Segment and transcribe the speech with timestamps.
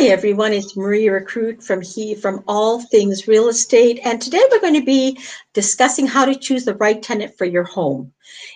[0.00, 4.58] Hi everyone, it's Maria Rekrut from he from All Things Real Estate, and today we're
[4.62, 5.20] going to be
[5.52, 8.10] discussing how to choose the right tenant for your home.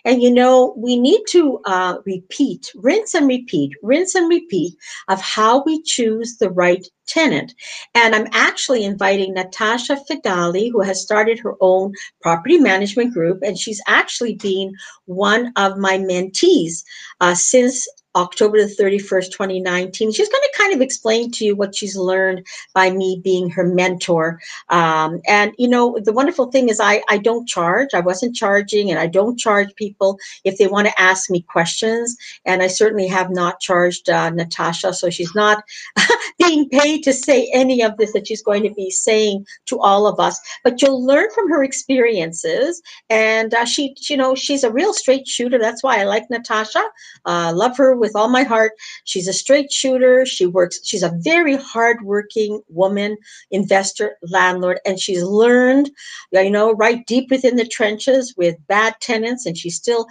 [0.06, 4.74] And you know, we need to uh, repeat, rinse and repeat, rinse and repeat
[5.08, 7.54] of how we choose the right tenant.
[7.94, 11.92] And I'm actually inviting Natasha Feghali, who has started her own
[12.22, 14.72] property management group, and she's actually been
[15.04, 16.84] one of my mentees
[17.20, 17.86] uh, since
[18.16, 20.12] October the 31st, 2019.
[20.12, 23.64] She's going to kind of explain to you what she's learned by me being her
[23.64, 24.40] mentor.
[24.68, 27.90] Um, and, you know, the wonderful thing is I, I don't charge.
[27.94, 32.16] I wasn't charging and I don't charge people if they want to ask me questions.
[32.44, 34.92] And I certainly have not charged uh, Natasha.
[34.92, 35.64] So she's not
[36.38, 40.06] being paid to say any of this that she's going to be saying to all
[40.06, 40.38] of us.
[40.62, 42.82] But you'll learn from her experiences.
[43.10, 45.58] And uh, she, you know, she's a real straight shooter.
[45.58, 46.82] That's why I like Natasha.
[47.24, 48.72] Uh, love her with all my heart.
[49.04, 50.26] She's a straight shooter.
[50.26, 53.16] She works, she's a very hardworking woman,
[53.50, 55.90] investor, landlord, and she's learned,
[56.32, 60.06] you know, right deep within the trenches with bad tenants, and she's still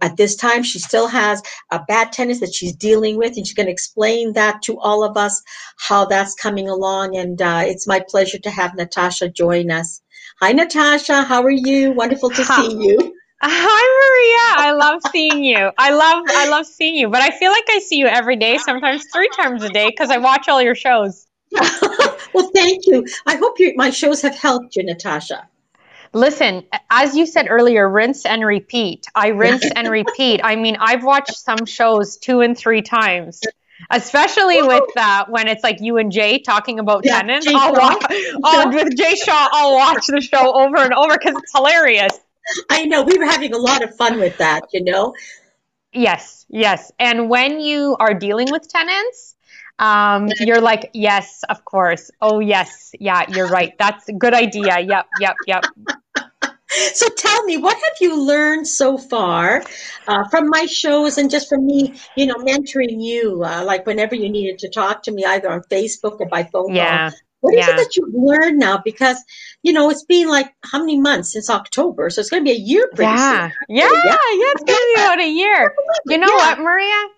[0.00, 3.54] at this time she still has a bad tenants that she's dealing with and she's
[3.54, 5.42] going to explain that to all of us
[5.78, 10.02] how that's coming along and uh, it's my pleasure to have natasha join us
[10.40, 15.70] hi natasha how are you wonderful to see you Hi Maria, I love seeing you.
[15.78, 18.58] I love I love seeing you, but I feel like I see you every day,
[18.58, 21.24] sometimes three times a day because I watch all your shows.
[22.34, 23.06] well, thank you.
[23.26, 25.48] I hope you, my shows have helped you, Natasha.
[26.12, 29.06] Listen, as you said earlier, rinse and repeat.
[29.14, 30.40] I rinse and repeat.
[30.42, 33.40] I mean, I've watched some shows two and three times
[33.90, 37.46] especially with uh, when it's like you and Jay talking about yeah, tenants.
[37.48, 41.52] I'll watch, oh, with Jay Shaw, I'll watch the show over and over because it's
[41.54, 42.18] hilarious.
[42.70, 45.14] I know we were having a lot of fun with that, you know.
[45.92, 46.92] Yes, yes.
[46.98, 49.34] And when you are dealing with tenants,
[49.78, 52.10] um, you're like, yes, of course.
[52.20, 53.74] Oh, yes, yeah, you're right.
[53.78, 54.80] That's a good idea.
[54.80, 55.64] Yep, yep, yep.
[56.92, 59.62] So tell me, what have you learned so far
[60.06, 64.14] uh, from my shows and just from me, you know, mentoring you, uh, like whenever
[64.14, 67.08] you needed to talk to me, either on Facebook or by phone yeah.
[67.08, 67.18] call?
[67.40, 67.72] What is yeah.
[67.72, 68.82] it that you've learned now?
[68.84, 69.16] Because
[69.62, 72.56] you know it's been like how many months since October, so it's going to be
[72.56, 72.88] a year.
[72.94, 73.48] Pretty yeah.
[73.48, 73.52] soon.
[73.68, 75.74] yeah, yeah, yeah, it's going to be about a year.
[76.06, 76.36] You know yeah.
[76.36, 77.08] what, Maria?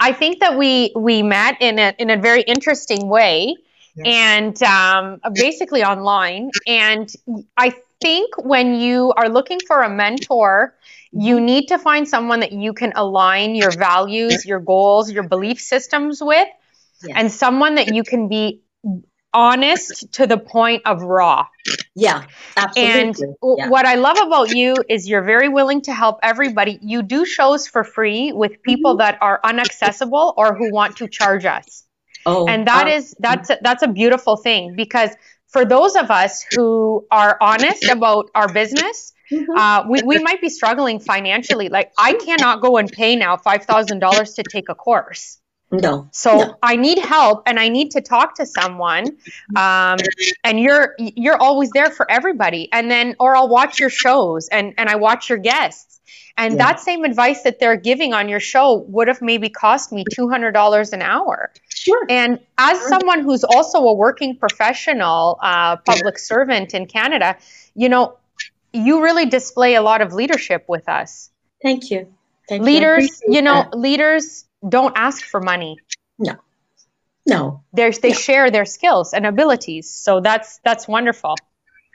[0.00, 3.56] I think that we we met in a in a very interesting way,
[4.04, 6.50] and um, basically online.
[6.66, 7.12] And
[7.56, 10.74] I think when you are looking for a mentor,
[11.12, 15.60] you need to find someone that you can align your values, your goals, your belief
[15.60, 16.48] systems with,
[17.14, 18.62] and someone that you can be
[19.32, 21.46] honest to the point of raw.
[21.94, 22.24] Yeah,
[22.56, 23.00] absolutely.
[23.00, 23.16] And
[23.58, 23.68] yeah.
[23.68, 26.78] what I love about you is you're very willing to help everybody.
[26.82, 28.98] You do shows for free with people mm-hmm.
[28.98, 31.84] that are inaccessible or who want to charge us.
[32.26, 35.10] Oh, and that is that's a, that's a beautiful thing because
[35.48, 39.50] for those of us who are honest about our business, mm-hmm.
[39.56, 41.68] uh, we, we might be struggling financially.
[41.68, 45.38] Like I cannot go and pay now five thousand dollars to take a course.
[45.72, 46.08] No.
[46.10, 46.56] So no.
[46.62, 49.06] I need help and I need to talk to someone.
[49.54, 49.98] Um,
[50.42, 52.68] and you're you're always there for everybody.
[52.72, 56.00] And then or I'll watch your shows and, and I watch your guests.
[56.36, 56.58] And yeah.
[56.58, 60.28] that same advice that they're giving on your show would have maybe cost me two
[60.28, 61.52] hundred dollars an hour.
[61.68, 62.04] Sure.
[62.08, 62.88] And as sure.
[62.88, 67.36] someone who's also a working professional, uh, public servant in Canada,
[67.74, 68.16] you know,
[68.72, 71.30] you really display a lot of leadership with us.
[71.62, 72.12] Thank you.
[72.48, 73.78] Thank leaders, you, you know, that.
[73.78, 75.78] leaders don't ask for money.
[76.18, 76.34] No.
[77.26, 77.62] No.
[77.72, 78.14] They're, they no.
[78.14, 79.90] share their skills and abilities.
[79.90, 81.36] So that's that's wonderful.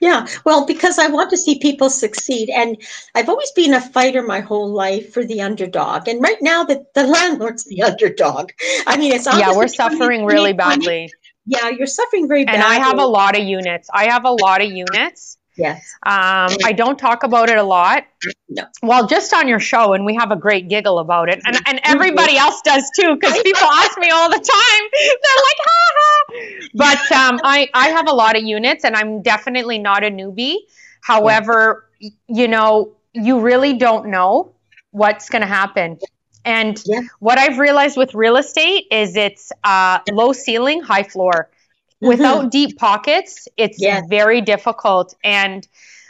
[0.01, 2.49] Yeah, well, because I want to see people succeed.
[2.49, 2.77] And
[3.15, 6.07] I've always been a fighter my whole life for the underdog.
[6.07, 8.51] And right now, the, the landlord's the underdog.
[8.85, 11.11] I mean, it's Yeah, we're suffering really badly.
[11.45, 12.61] Yeah, you're suffering very badly.
[12.61, 13.89] And I have a lot of units.
[13.93, 15.37] I have a lot of units.
[15.57, 15.95] Yes.
[16.03, 18.03] Um, I don't talk about it a lot.
[18.49, 18.63] No.
[18.83, 21.79] Well, just on your show, and we have a great giggle about it, and and
[21.85, 24.89] everybody else does too, because people ask me all the time.
[24.91, 26.57] They're like, ha ha.
[26.73, 30.57] But um, I I have a lot of units, and I'm definitely not a newbie.
[31.01, 32.09] However, yeah.
[32.27, 34.53] you know, you really don't know
[34.91, 35.99] what's going to happen.
[36.43, 37.01] And yeah.
[37.19, 41.49] what I've realized with real estate is it's uh, low ceiling, high floor.
[42.01, 44.01] Without deep pockets, it's yeah.
[44.09, 45.15] very difficult.
[45.23, 45.67] And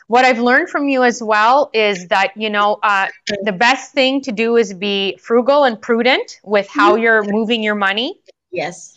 [0.07, 3.07] what I've learned from you as well is that, you know, uh,
[3.43, 7.03] the best thing to do is be frugal and prudent with how mm-hmm.
[7.03, 8.19] you're moving your money.
[8.51, 8.94] Yes.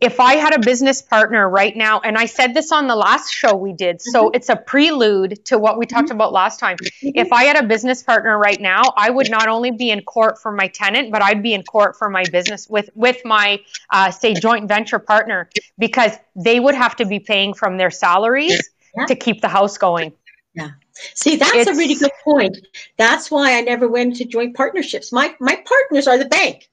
[0.00, 3.32] If I had a business partner right now, and I said this on the last
[3.32, 4.36] show we did, so mm-hmm.
[4.36, 6.16] it's a prelude to what we talked mm-hmm.
[6.16, 6.76] about last time.
[6.76, 7.10] Mm-hmm.
[7.14, 10.40] If I had a business partner right now, I would not only be in court
[10.40, 13.60] for my tenant, but I'd be in court for my business with with my
[13.90, 18.70] uh, say joint venture partner because they would have to be paying from their salaries
[18.96, 19.06] yeah.
[19.06, 20.12] to keep the house going.
[20.54, 20.70] Yeah.
[21.14, 22.56] See, that's it's, a really good point.
[22.96, 25.12] That's why I never went into joint partnerships.
[25.12, 26.68] My my partners are the bank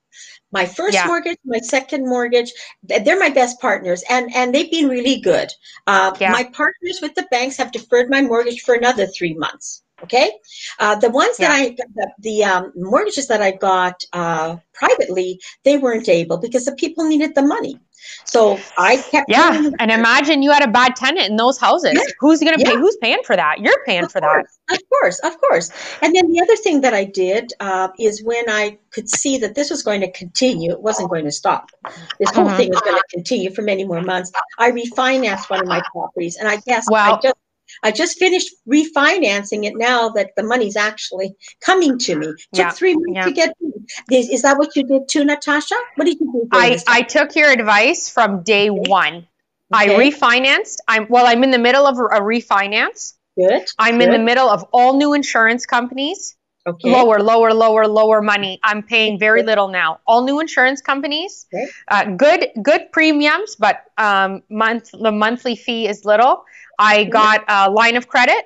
[0.56, 1.06] my first yeah.
[1.06, 2.52] mortgage, my second mortgage.
[2.82, 5.50] They're my best partners, and and they've been really good.
[5.86, 6.32] Uh, yeah.
[6.32, 9.84] My partners with the banks have deferred my mortgage for another three months.
[10.04, 10.32] Okay,
[10.80, 11.48] uh, the ones yeah.
[11.48, 16.66] that I the, the um, mortgages that I got uh, privately, they weren't able because
[16.66, 17.78] the people needed the money.
[18.26, 19.30] So I kept.
[19.30, 21.94] Yeah, and imagine you had a bad tenant in those houses.
[21.94, 22.02] Yeah.
[22.20, 22.72] Who's going to yeah.
[22.72, 22.76] pay?
[22.76, 23.60] Who's paying for that?
[23.60, 24.78] You're paying of for course, that.
[24.78, 25.72] Of course, of course.
[26.02, 29.56] And then the other thing that I did uh, is when I could see that
[29.56, 31.70] this was going to continue, it wasn't going to stop.
[32.20, 32.58] This whole mm-hmm.
[32.58, 34.32] thing was going to continue for many more months.
[34.58, 37.16] I refinanced one of my properties, and I guess wow.
[37.16, 37.36] I just
[37.84, 42.28] I just finished refinancing it now that the money's actually coming to me.
[42.28, 43.26] Took yeah, three months yeah.
[43.26, 43.54] to get.
[44.12, 45.76] Is, is that what you did too, Natasha?
[45.96, 46.48] What did you do?
[46.52, 48.90] I, I took your advice from day okay.
[48.90, 49.16] one.
[49.16, 49.28] Okay.
[49.74, 50.78] I refinanced.
[50.88, 51.26] I'm well.
[51.26, 53.14] I'm in the middle of a refinance.
[53.38, 53.66] Good.
[53.80, 54.08] I'm good.
[54.08, 56.36] in the middle of all new insurance companies.
[56.68, 56.90] Okay.
[56.90, 58.60] Lower, lower, lower, lower money.
[58.64, 60.00] I'm paying very little now.
[60.08, 61.46] All new insurance companies.
[61.54, 61.70] Okay.
[61.90, 66.44] Uh, good, good premiums, but um, month the monthly fee is little.
[66.78, 68.46] I got a line of credit.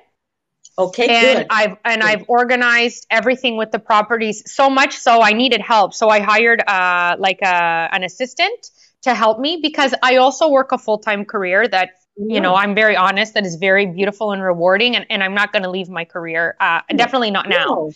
[0.78, 1.46] Okay, and good.
[1.50, 2.10] I've and good.
[2.10, 5.94] I've organized everything with the properties so much so I needed help.
[5.94, 8.70] So I hired uh, like a, uh, an assistant
[9.02, 12.34] to help me because I also work a full time career that yeah.
[12.34, 15.52] you know I'm very honest that is very beautiful and rewarding, and, and I'm not
[15.52, 16.56] going to leave my career.
[16.58, 16.96] Uh, no.
[16.96, 17.66] Definitely not now.
[17.66, 17.92] No,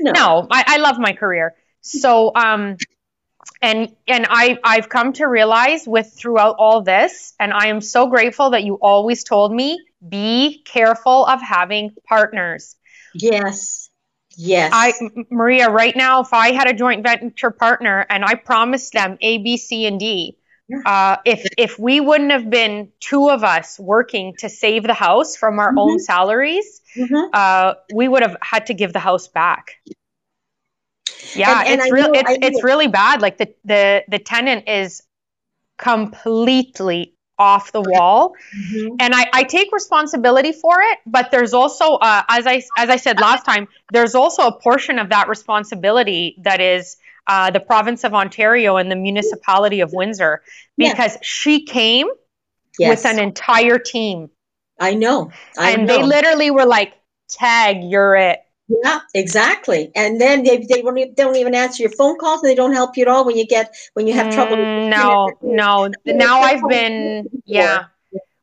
[0.00, 0.12] no.
[0.12, 1.54] no I, I love my career.
[1.82, 2.76] So um,
[3.62, 8.08] and and I I've come to realize with throughout all this, and I am so
[8.08, 12.76] grateful that you always told me be careful of having partners.
[13.14, 13.88] Yes.
[14.36, 14.70] Yes.
[14.74, 14.92] I
[15.30, 19.38] Maria, right now, if I had a joint venture partner and I promised them A,
[19.38, 20.38] B, C, and D,
[20.86, 25.36] uh, if if we wouldn't have been two of us working to save the house
[25.36, 25.78] from our mm-hmm.
[25.78, 27.30] own salaries, mm-hmm.
[27.32, 29.72] uh, we would have had to give the house back.
[31.34, 32.10] Yeah, and, and it's real.
[32.12, 33.22] It's, it's really bad.
[33.22, 35.02] Like the the the tenant is
[35.78, 38.94] completely off the wall mm-hmm.
[39.00, 42.96] and I, I take responsibility for it but there's also uh, as i as i
[42.96, 48.04] said last time there's also a portion of that responsibility that is uh, the province
[48.04, 50.42] of ontario and the municipality of windsor
[50.76, 52.06] because she came
[52.78, 53.02] yes.
[53.02, 54.30] with an entire team
[54.78, 55.96] i know I and know.
[55.96, 56.92] they literally were like
[57.28, 59.90] tag you're it yeah, exactly.
[59.94, 63.02] And then they, they don't even answer your phone calls and they don't help you
[63.02, 64.56] at all when you get when you have trouble.
[64.56, 65.90] Mm, no, no.
[66.06, 67.84] Now I've been yeah.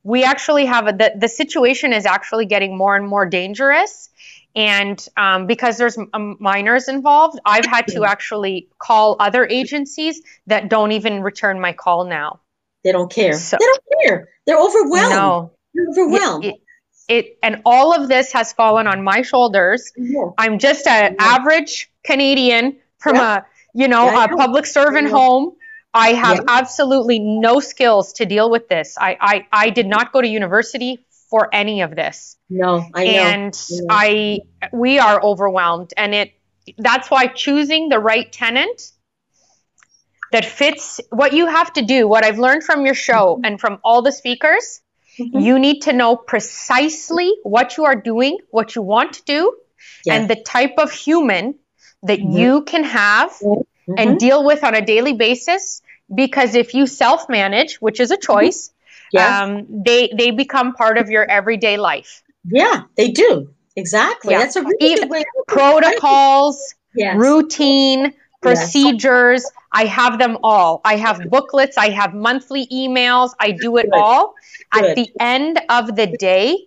[0.04, 4.10] We actually have a, the the situation is actually getting more and more dangerous,
[4.56, 10.69] and um, because there's um, minors involved, I've had to actually call other agencies that
[10.69, 12.39] don't even return my call now.
[12.83, 13.33] They don't care.
[13.33, 14.30] So, they don't care.
[14.45, 15.13] They're overwhelmed.
[15.13, 16.45] No, They're overwhelmed.
[16.45, 16.62] It, it,
[17.09, 19.91] it and all of this has fallen on my shoulders.
[20.00, 20.29] Mm-hmm.
[20.38, 21.21] I'm just an mm-hmm.
[21.21, 23.38] average Canadian from yeah.
[23.38, 25.13] a you know yeah, a public servant yeah.
[25.13, 25.56] home.
[25.91, 28.95] I have absolutely no skills to deal with this.
[29.00, 32.38] I, I I did not go to university for any of this.
[32.50, 33.09] No, I know.
[33.12, 34.41] And I
[34.71, 36.33] we are overwhelmed and it
[36.77, 38.91] that's why choosing the right tenant
[40.31, 43.45] that fits what you have to do, what I've learned from your show mm-hmm.
[43.45, 44.81] and from all the speakers
[45.19, 45.39] Mm-hmm.
[45.39, 49.55] You need to know precisely what you are doing, what you want to do,
[50.05, 50.19] yes.
[50.19, 51.55] and the type of human
[52.03, 52.38] that mm-hmm.
[52.38, 53.93] you can have mm-hmm.
[53.97, 55.81] and deal with on a daily basis.
[56.13, 58.33] Because if you self manage, which is a mm-hmm.
[58.33, 58.71] choice,
[59.11, 59.43] yeah.
[59.43, 62.23] um, they they become part of your everyday life.
[62.45, 63.53] Yeah, they do.
[63.75, 64.33] Exactly.
[64.33, 64.39] Yeah.
[64.39, 65.23] That's a really good way.
[65.47, 67.15] Protocols, yes.
[67.17, 69.43] routine, procedures.
[69.43, 69.51] Yes.
[69.72, 70.81] I have them all.
[70.84, 74.00] I have booklets, I have monthly emails, I do it Good.
[74.00, 74.34] all.
[74.72, 74.86] Good.
[74.86, 76.58] At the end of the day,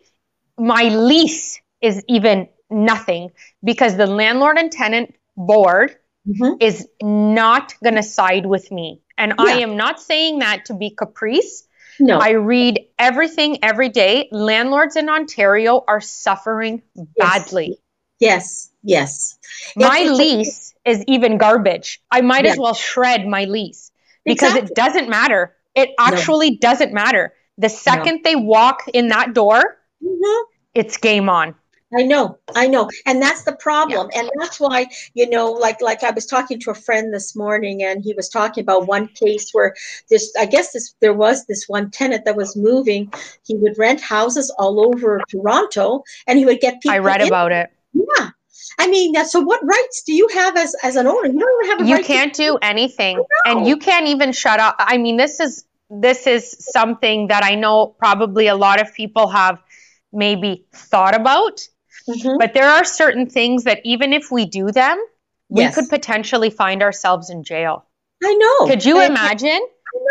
[0.58, 3.30] my lease is even nothing
[3.64, 6.54] because the landlord and tenant board mm-hmm.
[6.60, 9.02] is not going to side with me.
[9.18, 9.44] And yeah.
[9.44, 11.66] I am not saying that to be caprice.
[12.00, 12.18] No.
[12.18, 14.28] I read everything every day.
[14.32, 16.82] Landlords in Ontario are suffering
[17.16, 17.78] badly.
[18.22, 19.36] Yes, yes.
[19.74, 22.00] My it's, lease is even garbage.
[22.12, 22.52] I might yeah.
[22.52, 23.90] as well shred my lease
[24.24, 24.70] because exactly.
[24.70, 25.56] it doesn't matter.
[25.74, 26.58] It actually no.
[26.60, 27.34] doesn't matter.
[27.58, 28.20] The second no.
[28.22, 29.60] they walk in that door,
[30.00, 30.50] mm-hmm.
[30.72, 31.56] it's game on.
[31.94, 32.88] I know, I know.
[33.04, 34.08] And that's the problem.
[34.12, 34.20] Yeah.
[34.20, 37.82] And that's why, you know, like like I was talking to a friend this morning
[37.82, 39.74] and he was talking about one case where
[40.08, 43.12] this I guess this there was this one tenant that was moving.
[43.44, 47.52] He would rent houses all over Toronto and he would get people I read about
[47.52, 47.70] it.
[47.92, 48.30] Yeah.
[48.78, 51.26] I mean, so what rights do you have as, as an owner?
[51.26, 53.22] You don't even have You right can't do anything.
[53.44, 54.76] And you can't even shut up.
[54.78, 59.28] I mean, this is this is something that I know probably a lot of people
[59.28, 59.62] have
[60.10, 61.68] maybe thought about
[62.08, 62.38] Mm-hmm.
[62.38, 65.02] But there are certain things that even if we do them,
[65.48, 67.86] we could potentially find ourselves in jail.
[68.22, 68.66] I know.
[68.68, 69.60] Could you I, imagine?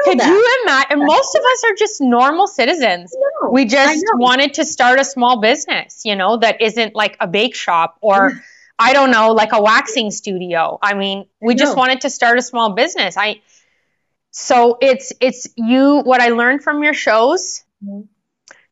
[0.03, 0.27] Could that.
[0.27, 1.05] you imagine?
[1.05, 3.15] Most of us are just normal citizens.
[3.51, 7.55] We just wanted to start a small business, you know, that isn't like a bake
[7.55, 8.31] shop or
[8.77, 10.77] I don't know, like a waxing studio.
[10.81, 13.17] I mean, we I just wanted to start a small business.
[13.17, 13.41] I
[14.31, 17.63] so it's it's you what I learned from your shows.
[17.83, 18.01] Mm-hmm.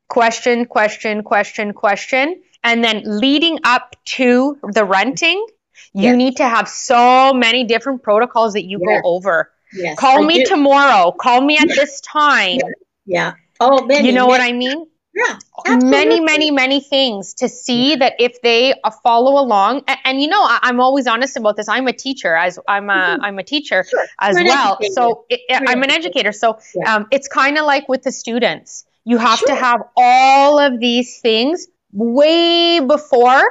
[0.08, 5.46] Question, question, question, question and then leading up to the renting,
[5.94, 9.02] you need to have so many different protocols that you yes.
[9.02, 9.52] go over.
[9.74, 10.46] Yes, Call I me do.
[10.46, 11.12] tomorrow.
[11.12, 12.60] Call me at this time.
[13.06, 13.34] Yeah.
[13.60, 14.30] Oh, many, you know many.
[14.30, 14.88] what I mean?
[15.14, 15.38] Yeah.
[15.66, 15.90] Absolutely.
[15.90, 17.98] Many, many, many things to see yeah.
[17.98, 21.58] that if they uh, follow along, and, and, you know, I, am always honest about
[21.58, 21.68] this.
[21.68, 23.24] I'm a teacher, as I'm a, mm-hmm.
[23.24, 24.06] I'm a teacher sure.
[24.20, 24.78] as well.
[24.94, 26.32] So it, I'm an educator.
[26.32, 26.96] So yeah.
[26.96, 28.86] um, it's kind of like with the students.
[29.04, 29.50] You have sure.
[29.50, 33.44] to have all of these things way before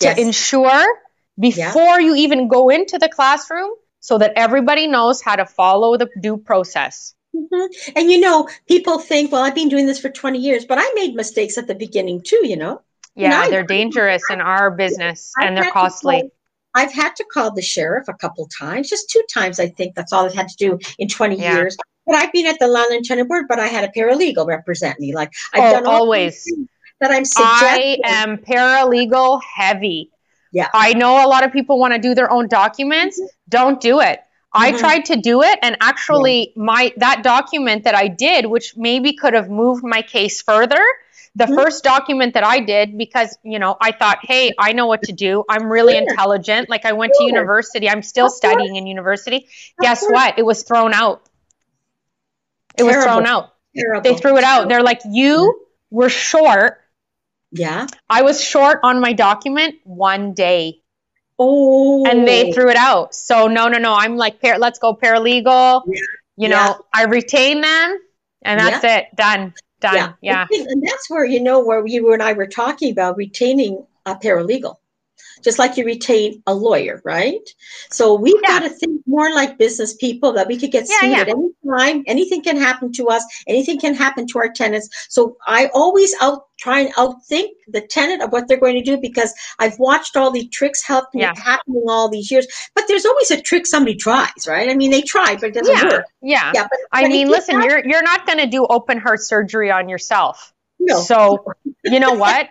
[0.00, 0.16] yes.
[0.16, 0.86] to ensure
[1.38, 2.06] before yeah.
[2.06, 3.70] you even go into the classroom
[4.00, 7.14] so that everybody knows how to follow the due process.
[7.34, 7.92] Mm-hmm.
[7.96, 10.90] And you know, people think, well, I've been doing this for 20 years, but I
[10.94, 12.82] made mistakes at the beginning too, you know?
[13.14, 16.20] Yeah, they're dangerous in our business I've and they're costly.
[16.20, 16.30] Call,
[16.74, 19.96] I've had to call the sheriff a couple times, just two times, I think.
[19.96, 21.54] That's all I've had to do in 20 yeah.
[21.54, 21.76] years.
[22.06, 25.14] But I've been at the landlord tenant board, but I had a paralegal represent me.
[25.14, 26.46] Like I've oh, done always
[27.00, 28.00] that I'm suggesting.
[28.04, 30.10] I am paralegal heavy.
[30.52, 30.68] Yeah.
[30.72, 33.18] I know a lot of people want to do their own documents.
[33.18, 33.26] Mm-hmm.
[33.48, 34.18] Don't do it.
[34.18, 34.76] Mm-hmm.
[34.76, 36.62] I tried to do it and actually yeah.
[36.62, 40.82] my that document that I did which maybe could have moved my case further
[41.34, 41.54] the mm-hmm.
[41.54, 45.12] first document that I did because you know I thought hey I know what to
[45.12, 46.08] do I'm really sure.
[46.08, 47.28] intelligent like I went sure.
[47.28, 48.78] to university I'm still of studying course.
[48.78, 50.12] in university of guess course.
[50.12, 51.28] what it was thrown out
[52.78, 52.96] it Terrible.
[52.96, 54.00] was thrown out Terrible.
[54.00, 56.80] they threw it out they're like you were short.
[57.50, 57.86] Yeah.
[58.08, 60.80] I was short on my document one day.
[61.38, 62.04] Oh.
[62.06, 63.14] And they threw it out.
[63.14, 63.94] So no, no, no.
[63.94, 65.82] I'm like, par- let's go paralegal.
[65.86, 66.00] Yeah.
[66.36, 66.74] You know, yeah.
[66.94, 67.98] I retain them,
[68.42, 68.98] and that's yeah.
[68.98, 69.06] it.
[69.16, 69.54] Done.
[69.80, 69.94] Done.
[69.94, 70.12] Yeah.
[70.20, 70.46] yeah.
[70.50, 74.76] And that's where you know where you and I were talking about retaining a paralegal
[75.42, 77.48] just like you retain a lawyer, right?
[77.90, 78.60] So we've yeah.
[78.60, 81.50] got to think more like business people that we could get sued yeah, at any
[81.66, 82.04] time.
[82.06, 83.24] Anything can happen to us.
[83.46, 84.88] Anything can happen to our tenants.
[85.08, 88.98] So I always out try and outthink the tenant of what they're going to do
[89.00, 91.32] because I've watched all the tricks happen, yeah.
[91.36, 92.46] happening all these years.
[92.74, 94.68] But there's always a trick somebody tries, right?
[94.68, 95.84] I mean, they try, but it doesn't yeah.
[95.84, 96.04] work.
[96.20, 96.52] Yeah.
[96.54, 99.88] yeah but, I mean, listen, you're you're not going to do open heart surgery on
[99.88, 100.52] yourself.
[100.80, 101.00] No.
[101.00, 101.44] So,
[101.84, 102.48] you know what?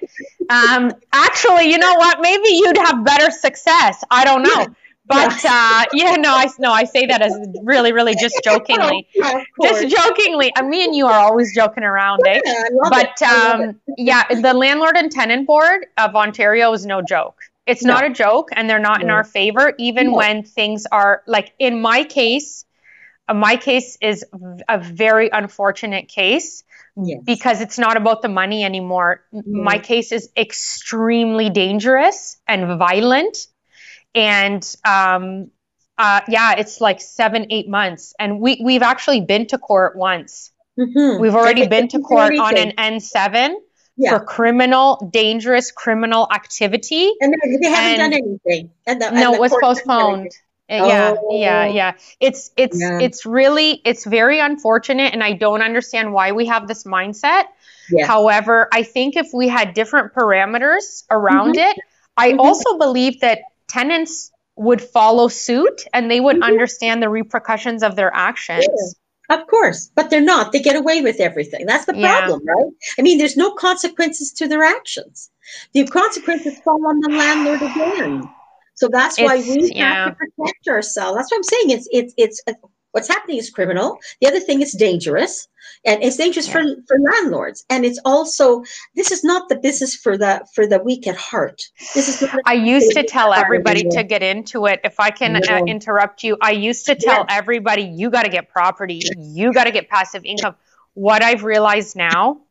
[0.49, 2.19] Um, actually, you know what?
[2.21, 4.03] Maybe you'd have better success.
[4.09, 4.59] I don't know.
[4.59, 4.67] Yeah.
[5.07, 5.51] But yeah.
[5.53, 9.07] uh, yeah, no, I no, I say that as really, really just jokingly,
[9.63, 10.53] just jokingly.
[10.53, 12.41] Uh, me and you are always joking around, eh?
[12.89, 17.39] But um, yeah, the landlord and tenant board of Ontario is no joke.
[17.65, 17.93] It's no.
[17.93, 19.05] not a joke, and they're not no.
[19.05, 20.17] in our favor, even no.
[20.17, 22.65] when things are like in my case.
[23.29, 24.25] Uh, my case is
[24.69, 26.63] a very unfortunate case
[27.01, 27.21] yes.
[27.23, 29.23] because it's not about the money anymore.
[29.45, 33.37] My case is extremely dangerous and violent.
[34.15, 35.51] And um,
[35.97, 38.13] uh, yeah, it's like seven, eight months.
[38.19, 40.51] And we, we've actually been to court once.
[40.79, 41.21] Mm-hmm.
[41.21, 43.55] We've already been to court on an N7
[43.97, 44.17] yeah.
[44.17, 47.11] for criminal, dangerous criminal activity.
[47.19, 48.71] And they haven't and done anything.
[48.85, 50.31] And the, and no, it was postponed
[50.69, 51.37] yeah oh.
[51.37, 52.99] yeah yeah it's it's yeah.
[52.99, 57.45] it's really it's very unfortunate and i don't understand why we have this mindset
[57.89, 58.05] yeah.
[58.05, 61.69] however i think if we had different parameters around mm-hmm.
[61.69, 61.77] it
[62.17, 62.39] i mm-hmm.
[62.39, 66.43] also believe that tenants would follow suit and they would mm-hmm.
[66.43, 68.95] understand the repercussions of their actions
[69.29, 69.37] yeah.
[69.37, 73.01] of course but they're not they get away with everything that's the problem right i
[73.01, 75.29] mean there's no consequences to their actions
[75.73, 78.29] the consequences fall on the landlord again
[78.77, 80.05] so that's why it's, we yeah.
[80.05, 81.17] have to protect ourselves.
[81.17, 81.69] That's what I'm saying.
[81.71, 82.53] It's it's it's uh,
[82.91, 83.97] what's happening is criminal.
[84.21, 85.47] The other thing is dangerous,
[85.83, 86.53] and it's dangerous yeah.
[86.53, 87.65] for for landlords.
[87.71, 88.63] And it's also
[88.95, 91.59] this is not the business for the for the weak at heart.
[91.95, 92.29] This is.
[92.45, 94.79] I used to tell everybody to get into it.
[94.83, 97.35] If I can uh, interrupt you, I used to tell yeah.
[97.35, 100.55] everybody you got to get property, you got to get passive income.
[100.93, 102.41] What I've realized now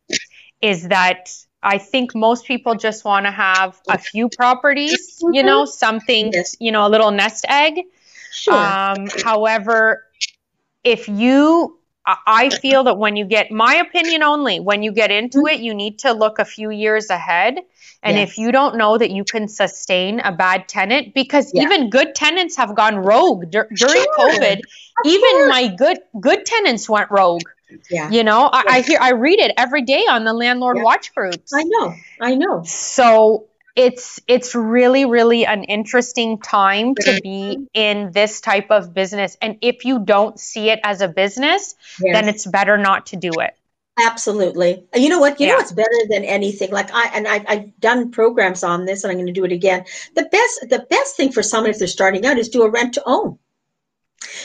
[0.61, 1.29] is that
[1.67, 5.79] I think most people just want to have a few properties, you know, mm-hmm.
[5.85, 6.55] something, yes.
[6.61, 7.81] you know, a little nest egg.
[8.31, 8.53] Sure.
[8.53, 10.05] Um, however,
[10.85, 15.39] if you, I feel that when you get, my opinion only, when you get into
[15.39, 15.55] mm-hmm.
[15.55, 17.59] it, you need to look a few years ahead.
[18.01, 18.29] And yes.
[18.29, 21.63] if you don't know that you can sustain a bad tenant, because yeah.
[21.63, 24.17] even good tenants have gone rogue dur- during sure.
[24.19, 24.61] COVID,
[25.03, 27.49] even my good good tenants went rogue.
[27.89, 28.09] Yeah.
[28.09, 30.83] You know, I, I, hear I read it every day on the landlord yeah.
[30.83, 31.51] watch groups.
[31.53, 31.95] I know.
[32.21, 32.63] I know.
[32.63, 33.47] So
[33.77, 39.57] it's it's really really an interesting time to be in this type of business and
[39.61, 42.15] if you don't see it as a business yes.
[42.15, 43.55] then it's better not to do it
[43.99, 45.53] absolutely you know what you yeah.
[45.53, 49.11] know what's better than anything like i and I, i've done programs on this and
[49.11, 51.87] i'm going to do it again the best the best thing for someone if they're
[51.87, 53.37] starting out is do a rent to own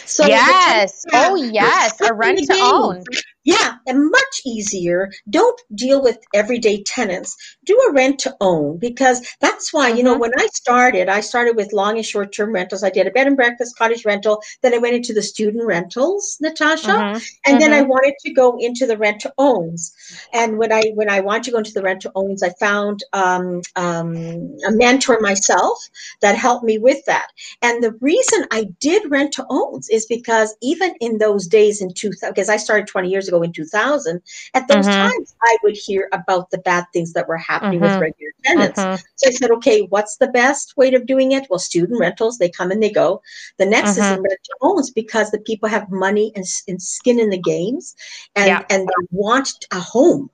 [0.05, 1.05] so yes.
[1.13, 2.01] Oh yes.
[2.01, 3.05] A rent to own
[3.45, 5.11] yeah, and much easier.
[5.29, 7.37] Don't deal with everyday tenants.
[7.65, 10.21] Do a rent to own because that's why, you know, mm-hmm.
[10.21, 12.85] when I started, I started with long and short term rentals.
[12.85, 14.43] I did a bed and breakfast, cottage rental.
[14.63, 16.89] Then I went into the student rentals, Natasha.
[16.89, 17.15] Mm-hmm.
[17.15, 17.59] And mm-hmm.
[17.59, 17.91] then I mm-hmm.
[17.91, 19.93] wanted to go into the rent to owns.
[20.33, 23.03] And when I when I wanted to go into the rent to owns, I found
[23.13, 24.15] um, um,
[24.67, 25.79] a mentor myself
[26.21, 27.29] that helped me with that.
[27.61, 31.93] And the reason I did rent to owns is because even in those days in
[31.93, 34.21] 2000, because I started 20 years ago ago in 2000,
[34.55, 35.09] at those mm-hmm.
[35.09, 37.93] times I would hear about the bad things that were happening mm-hmm.
[37.93, 38.79] with regular tenants.
[38.79, 39.03] Mm-hmm.
[39.17, 41.47] So I said, okay, what's the best way of doing it?
[41.49, 43.23] Well, student rentals, they come and they go.
[43.59, 44.23] The next is in mm-hmm.
[44.23, 47.95] rent to owns because the people have money and, and skin in the games
[48.37, 48.65] and, yeah.
[48.71, 50.31] and they want a home.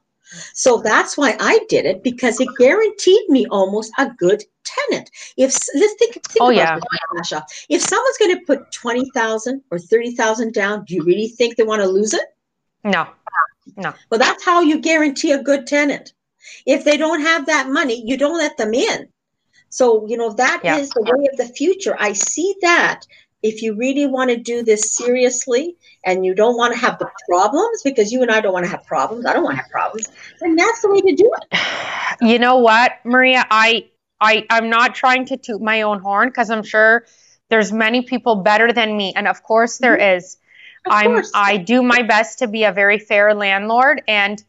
[0.52, 5.10] So that's why I did it because it guaranteed me almost a good tenant.
[5.36, 6.76] If let's think, think oh, yeah.
[6.76, 7.46] This, Masha.
[7.68, 11.56] If someone's going to put twenty thousand or thirty thousand down, do you really think
[11.56, 12.34] they want to lose it?
[12.84, 13.08] No,
[13.76, 13.94] no.
[14.10, 16.12] Well, that's how you guarantee a good tenant.
[16.66, 19.08] If they don't have that money, you don't let them in.
[19.70, 20.78] So, you know, that yeah.
[20.78, 21.96] is the way of the future.
[21.98, 23.02] I see that
[23.42, 27.08] if you really want to do this seriously and you don't want to have the
[27.28, 29.70] problems, because you and I don't want to have problems, I don't want to have
[29.70, 30.08] problems,
[30.40, 31.58] then that's the way to do it.
[32.20, 33.46] You know what, Maria?
[33.48, 37.04] I I I'm not trying to toot my own horn because I'm sure
[37.48, 39.12] there's many people better than me.
[39.14, 40.16] And of course there mm-hmm.
[40.16, 40.36] is.
[40.90, 44.42] I'm I do my best to be a very fair landlord and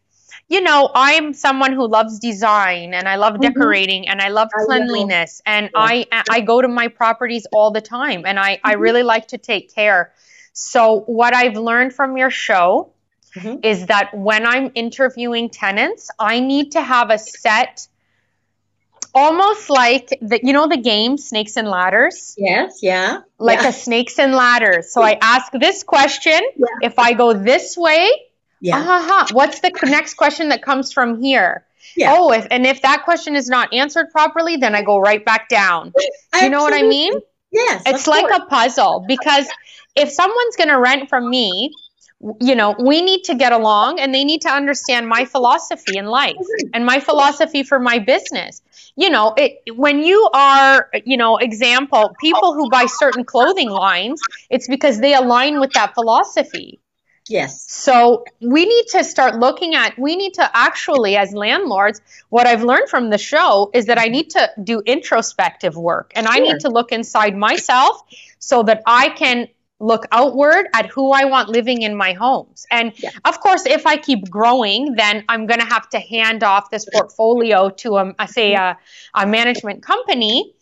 [0.50, 3.54] you know, I'm someone who loves design and I love mm-hmm.
[3.54, 5.80] decorating and I love cleanliness I and yeah.
[5.80, 8.68] I I go to my properties all the time and I mm-hmm.
[8.68, 10.12] I really like to take care.
[10.54, 12.92] So what I've learned from your show
[13.36, 13.60] mm-hmm.
[13.64, 17.88] is that when I'm interviewing tenants, I need to have a set
[19.14, 23.70] almost like the you know the game snakes and ladders yes yeah like yeah.
[23.70, 26.66] a snakes and ladders so i ask this question yeah.
[26.82, 28.10] if i go this way
[28.62, 32.16] yeah uh-huh, what's the next question that comes from here yeah.
[32.18, 35.50] oh if, and if that question is not answered properly then i go right back
[35.50, 35.92] down
[36.34, 37.14] Do you know what i mean
[37.52, 38.42] yes it's like course.
[38.44, 39.48] a puzzle because
[39.96, 41.72] if someone's going to rent from me
[42.42, 46.06] you know, we need to get along and they need to understand my philosophy in
[46.06, 46.36] life
[46.74, 48.62] and my philosophy for my business.
[48.98, 54.22] You know, it, when you are, you know, example, people who buy certain clothing lines,
[54.50, 56.82] it's because they align with that philosophy.
[57.30, 57.64] Yes.
[57.70, 62.64] So we need to start looking at, we need to actually, as landlords, what I've
[62.64, 66.36] learned from the show is that I need to do introspective work and sure.
[66.36, 68.02] I need to look inside myself
[68.40, 69.48] so that I can
[69.80, 72.66] look outward at who I want living in my homes.
[72.70, 73.12] And yeah.
[73.26, 76.86] of course, if I keep growing, then I'm going to have to hand off this
[76.92, 78.78] portfolio to a, a say a,
[79.16, 80.54] a management company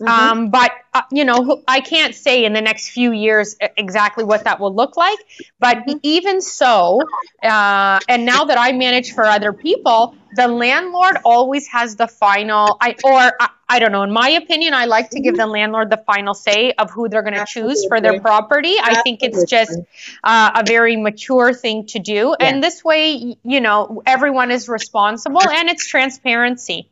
[0.00, 0.08] Mm-hmm.
[0.08, 4.44] Um, but uh, you know, I can't say in the next few years exactly what
[4.44, 5.18] that will look like.
[5.58, 5.98] But mm-hmm.
[6.02, 7.00] even so,
[7.42, 12.76] uh, and now that I manage for other people, the landlord always has the final.
[12.80, 14.02] I or I, I don't know.
[14.02, 17.22] In my opinion, I like to give the landlord the final say of who they're
[17.22, 18.76] going to choose for their property.
[18.78, 18.98] Absolutely.
[18.98, 19.78] I think it's just
[20.24, 22.46] uh, a very mature thing to do, yeah.
[22.46, 26.88] and this way, you know, everyone is responsible and it's transparency.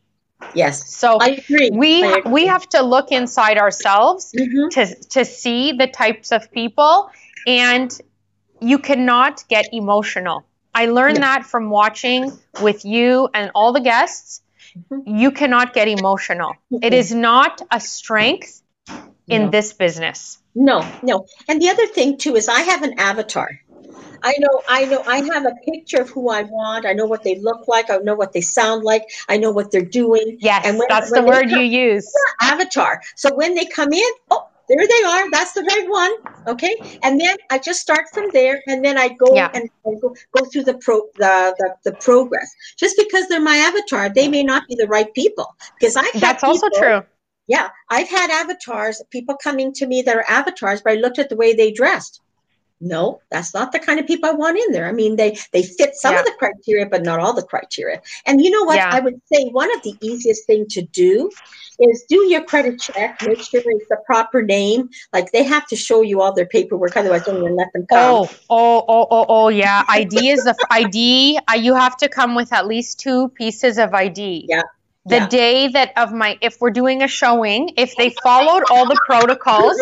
[0.55, 0.95] Yes.
[0.95, 1.71] So I agree.
[1.73, 2.33] We I agree.
[2.33, 4.69] we have to look inside ourselves mm-hmm.
[4.71, 7.11] to to see the types of people
[7.47, 7.99] and
[8.61, 10.45] you cannot get emotional.
[10.75, 14.43] I learned that from watching with you and all the guests.
[14.77, 15.17] Mm-hmm.
[15.17, 16.51] You cannot get emotional.
[16.51, 16.85] Mm-hmm.
[16.85, 18.63] It is not a strength
[19.27, 19.51] in no.
[19.51, 20.39] this business.
[20.55, 21.27] No, no.
[21.49, 23.61] And the other thing too is I have an avatar.
[24.23, 26.87] I know, I know, I have a picture of who I want.
[26.87, 27.91] I know what they look like.
[27.91, 29.03] I know what they sound like.
[29.29, 30.39] I know what they're doing.
[30.41, 32.11] Yes, and when, that's when the word come, you use.
[32.41, 33.01] Avatar.
[33.17, 35.31] So when they come in, oh, there they are.
[35.31, 36.13] That's the right one.
[36.49, 36.99] Okay.
[37.03, 39.51] And then I just start from there and then I go yeah.
[39.55, 42.51] and, and go, go through the pro the, the, the progress.
[42.77, 45.55] Just because they're my avatar, they may not be the right people.
[45.79, 47.03] Because I That's also true.
[47.47, 47.69] Yeah.
[47.91, 51.37] I've had avatars, people coming to me that are avatars, but I looked at the
[51.37, 52.21] way they dressed
[52.81, 55.63] no that's not the kind of people i want in there i mean they they
[55.63, 56.21] fit some yeah.
[56.21, 58.91] of the criteria but not all the criteria and you know what yeah.
[58.93, 61.31] i would say one of the easiest thing to do
[61.79, 65.77] is do your credit check make sure it's the proper name like they have to
[65.77, 69.27] show you all their paperwork otherwise don't even let them come oh oh oh oh,
[69.29, 73.29] oh yeah id is the id uh, you have to come with at least two
[73.31, 74.63] pieces of id yeah
[75.07, 75.29] the yeah.
[75.29, 79.81] day that of my if we're doing a showing if they followed all the protocols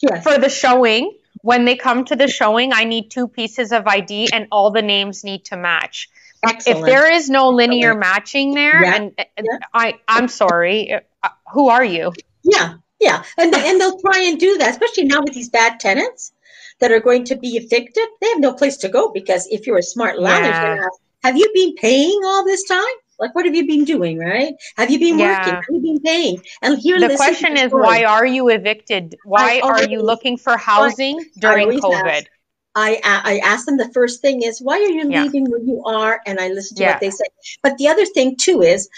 [0.00, 0.22] yes.
[0.22, 4.28] for the showing when they come to the showing, I need two pieces of ID
[4.32, 6.08] and all the names need to match.
[6.42, 6.78] Excellent.
[6.80, 8.00] If there is no linear Excellent.
[8.00, 8.94] matching there, yeah.
[8.94, 9.58] and, and yeah.
[9.74, 12.12] I, I'm sorry, uh, who are you?
[12.42, 16.32] Yeah, yeah, and and they'll try and do that, especially now with these bad tenants
[16.78, 18.08] that are going to be evicted.
[18.20, 20.86] They have no place to go because if you're a smart landlord, yeah.
[21.28, 22.96] have you been paying all this time?
[23.20, 24.54] Like, what have you been doing, right?
[24.76, 25.38] Have you been yeah.
[25.38, 25.54] working?
[25.54, 26.42] Have you been paying?
[26.62, 29.16] And here, the question is, why are you evicted?
[29.24, 32.04] Why always, are you looking for housing during COVID?
[32.04, 32.26] Ask,
[32.74, 36.20] I I asked them the first thing is why are you leaving where you are,
[36.26, 36.92] and I listen to yeah.
[36.92, 37.24] what they say.
[37.62, 38.88] But the other thing too is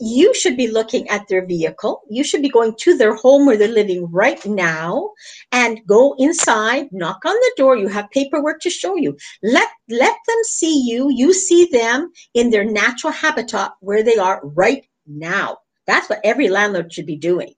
[0.00, 2.02] you should be looking at their vehicle.
[2.10, 5.10] You should be going to their home where they're living right now
[5.52, 7.76] and go inside, knock on the door.
[7.76, 9.16] You have paperwork to show you.
[9.42, 11.10] Let let them see you.
[11.10, 15.58] You see them in their natural habitat where they are right now.
[15.86, 17.54] That's what every landlord should be doing.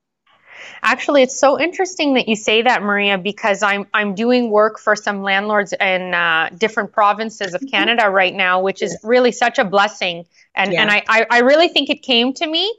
[0.83, 4.97] Actually, it's so interesting that you say that, Maria, because I'm I'm doing work for
[4.97, 7.71] some landlords in uh, different provinces of mm-hmm.
[7.71, 10.25] Canada right now, which is really such a blessing.
[10.55, 10.83] And yeah.
[10.83, 12.75] and I, I, I really think it came to me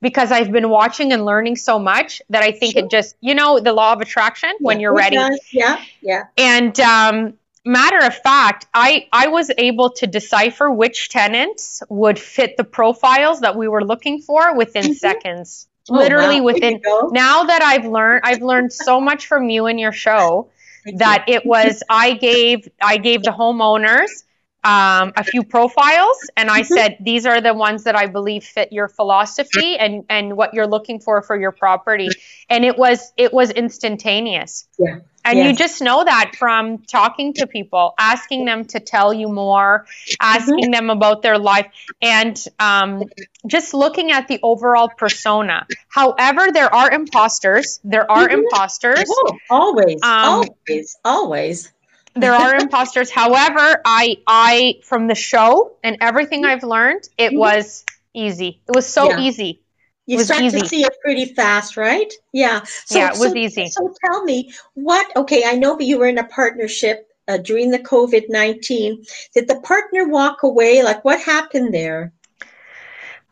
[0.00, 2.84] because I've been watching and learning so much that I think sure.
[2.84, 5.18] it just you know the law of attraction when you're ready.
[5.52, 6.24] Yeah, yeah.
[6.36, 12.56] And um, matter of fact, I I was able to decipher which tenants would fit
[12.56, 14.92] the profiles that we were looking for within mm-hmm.
[14.92, 15.68] seconds.
[15.90, 16.46] Oh, literally wow.
[16.46, 20.50] within now that I've learned I've learned so much from you and your show
[20.96, 24.24] that it was I gave I gave the homeowners
[24.64, 26.74] um, a few profiles and I mm-hmm.
[26.74, 30.68] said these are the ones that I believe fit your philosophy and and what you're
[30.68, 32.08] looking for for your property
[32.48, 34.68] and it was it was instantaneous.
[34.78, 35.00] Yeah.
[35.24, 35.46] And yes.
[35.46, 39.86] you just know that from talking to people, asking them to tell you more,
[40.20, 40.72] asking mm-hmm.
[40.72, 41.66] them about their life,
[42.00, 43.04] and um,
[43.46, 45.66] just looking at the overall persona.
[45.88, 47.78] However, there are imposters.
[47.84, 48.40] There are mm-hmm.
[48.40, 49.04] imposters.
[49.08, 51.72] Oh, always, um, always, always.
[52.14, 53.10] There are imposters.
[53.10, 57.38] However, I, I, from the show and everything I've learned, it mm-hmm.
[57.38, 58.60] was easy.
[58.68, 59.20] It was so yeah.
[59.20, 59.62] easy
[60.06, 60.60] you start easy.
[60.60, 62.12] to see it pretty fast, right?
[62.32, 62.62] Yeah.
[62.64, 63.68] So, yeah, it was so, easy.
[63.68, 67.78] So tell me what, okay, I know you were in a partnership uh, during the
[67.78, 69.04] COVID 19.
[69.34, 70.82] Did the partner walk away?
[70.82, 72.12] Like what happened there?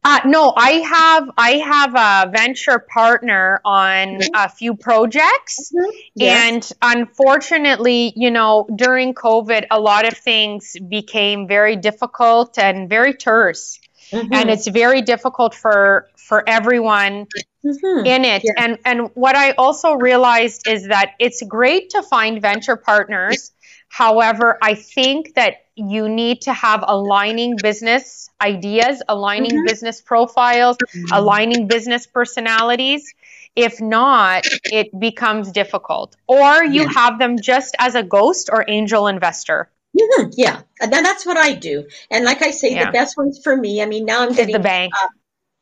[0.03, 4.35] Uh, no, I have I have a venture partner on mm-hmm.
[4.35, 5.91] a few projects, mm-hmm.
[6.15, 6.73] yes.
[6.83, 13.13] and unfortunately, you know, during COVID, a lot of things became very difficult and very
[13.13, 13.79] terse,
[14.11, 14.33] mm-hmm.
[14.33, 17.27] and it's very difficult for for everyone
[17.63, 18.07] mm-hmm.
[18.07, 18.43] in it.
[18.43, 18.53] Yeah.
[18.57, 23.53] And and what I also realized is that it's great to find venture partners.
[23.91, 29.67] However, I think that you need to have aligning business ideas, aligning mm-hmm.
[29.67, 31.13] business profiles, mm-hmm.
[31.13, 33.15] aligning business personalities.
[33.57, 36.17] If not, it becomes difficult.
[36.29, 36.93] Or you yeah.
[36.93, 39.71] have them just as a ghost or angel investor.
[39.99, 40.31] Mm-hmm.
[40.37, 41.89] Yeah, and that's what I do.
[42.11, 42.87] And like I say, yeah.
[42.87, 43.83] the best ones for me.
[43.83, 44.93] I mean, now I'm getting the bank.
[44.97, 45.09] Uh,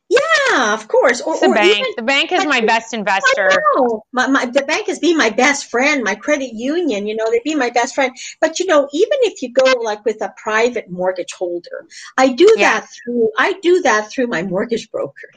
[0.08, 1.20] yeah, of course.
[1.20, 1.78] Or, the or bank.
[1.78, 3.62] Even, the bank is my best investor.
[4.12, 6.02] My, my, the bank is being my best friend.
[6.02, 8.16] My credit union, you know, they be my best friend.
[8.40, 12.52] But you know, even if you go like with a private mortgage holder, I do
[12.58, 13.30] that through.
[13.38, 15.30] I do that through my mortgage broker.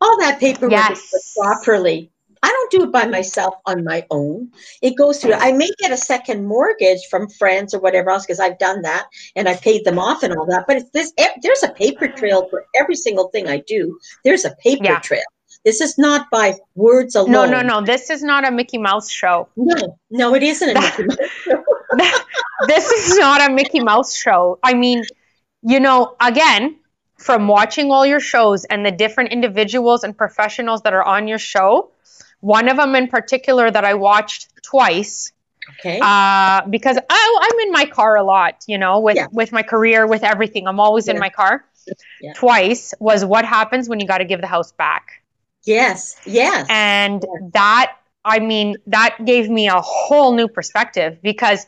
[0.00, 1.12] All that paperwork yes.
[1.12, 2.11] is properly.
[2.42, 4.50] I don't do it by myself on my own.
[4.80, 5.34] It goes through.
[5.34, 9.06] I may get a second mortgage from friends or whatever else because I've done that
[9.36, 10.64] and I paid them off and all that.
[10.66, 11.12] But it's this.
[11.42, 13.98] There's a paper trail for every single thing I do.
[14.24, 14.98] There's a paper yeah.
[14.98, 15.22] trail.
[15.64, 17.30] This is not by words alone.
[17.30, 17.80] No, no, no.
[17.80, 19.48] This is not a Mickey Mouse show.
[19.56, 21.64] No, no, it isn't a Mickey Mouse show.
[22.66, 24.58] this is not a Mickey Mouse show.
[24.64, 25.04] I mean,
[25.62, 26.78] you know, again,
[27.16, 31.38] from watching all your shows and the different individuals and professionals that are on your
[31.38, 31.91] show,
[32.42, 35.32] one of them in particular that I watched twice.
[35.78, 36.00] Okay.
[36.02, 39.28] Uh, because I, I'm in my car a lot, you know, with, yeah.
[39.30, 40.66] with my career, with everything.
[40.66, 41.14] I'm always yeah.
[41.14, 41.64] in my car.
[42.20, 42.32] Yeah.
[42.34, 45.22] Twice was what happens when you got to give the house back.
[45.64, 46.16] Yes.
[46.26, 46.66] Yes.
[46.68, 51.66] And that I mean, that gave me a whole new perspective because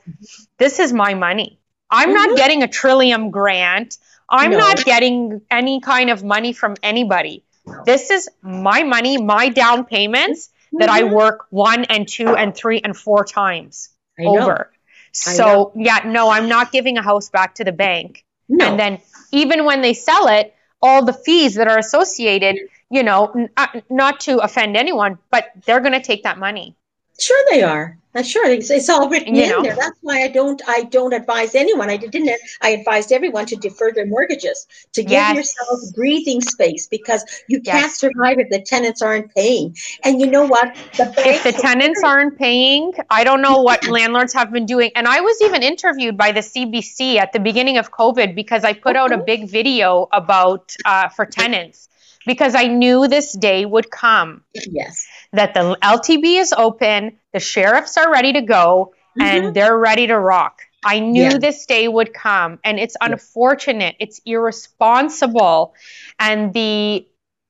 [0.58, 1.58] this is my money.
[1.90, 2.14] I'm mm-hmm.
[2.14, 3.98] not getting a Trillium grant.
[4.28, 4.58] I'm no.
[4.58, 7.44] not getting any kind of money from anybody.
[7.86, 10.80] This is my money, my down payments mm-hmm.
[10.80, 11.14] that I mm-hmm.
[11.14, 14.70] work one and two and three and four times over.
[15.12, 18.24] So, yeah, no, I'm not giving a house back to the bank.
[18.48, 18.66] No.
[18.66, 22.58] And then even when they sell it, all the fees that are associated,
[22.90, 26.76] you know, n- uh, not to offend anyone, but they're going to take that money.
[27.18, 27.98] Sure, they are.
[28.16, 29.62] Uh, sure, it's, it's all written you in know.
[29.62, 29.74] there.
[29.74, 30.62] That's why I don't.
[30.68, 31.90] I don't advise anyone.
[31.90, 32.30] I didn't.
[32.62, 35.36] I advised everyone to defer their mortgages to give yes.
[35.36, 37.74] yourself breathing space because you yes.
[37.74, 39.76] can't survive if the tenants aren't paying.
[40.04, 40.76] And you know what?
[40.96, 44.92] The if the tenants aren't paying, I don't know what landlords have been doing.
[44.94, 48.74] And I was even interviewed by the CBC at the beginning of COVID because I
[48.74, 51.88] put out a big video about uh, for tenants
[52.26, 54.42] because I knew this day would come.
[54.70, 55.06] Yes.
[55.34, 59.22] That the LTB is open, the sheriffs are ready to go, mm-hmm.
[59.22, 60.60] and they're ready to rock.
[60.84, 61.38] I knew yeah.
[61.38, 63.96] this day would come, and it's unfortunate.
[63.98, 65.74] It's irresponsible,
[66.18, 67.06] and the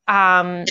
[0.07, 0.65] um,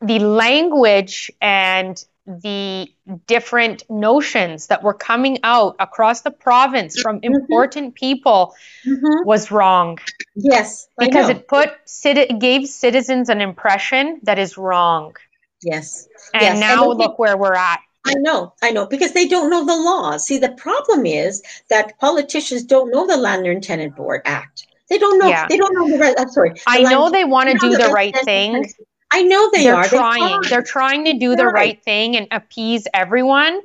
[0.00, 2.88] the language and the
[3.26, 7.34] different notions that were coming out across the province from mm-hmm.
[7.34, 8.54] important people
[8.86, 9.26] mm-hmm.
[9.26, 9.98] was wrong.
[10.36, 11.70] Yes, because it put
[12.04, 15.14] it gave citizens an impression that is wrong.
[15.62, 16.60] Yes, and yes.
[16.60, 17.80] now and look where we're at.
[18.04, 20.26] I know, I know, because they don't know the laws.
[20.26, 24.66] See, the problem is that politicians don't know the Landlord Tenant Board Act.
[24.88, 25.28] They don't know.
[25.28, 25.46] Yeah.
[25.48, 25.98] They don't know the.
[25.98, 26.14] Right.
[26.18, 26.52] I'm sorry.
[26.66, 28.66] I know they want to do the, the right thing.
[29.10, 29.84] I know they They're are.
[29.84, 30.42] Trying.
[30.42, 33.60] They are trying to do the right thing and appease everyone.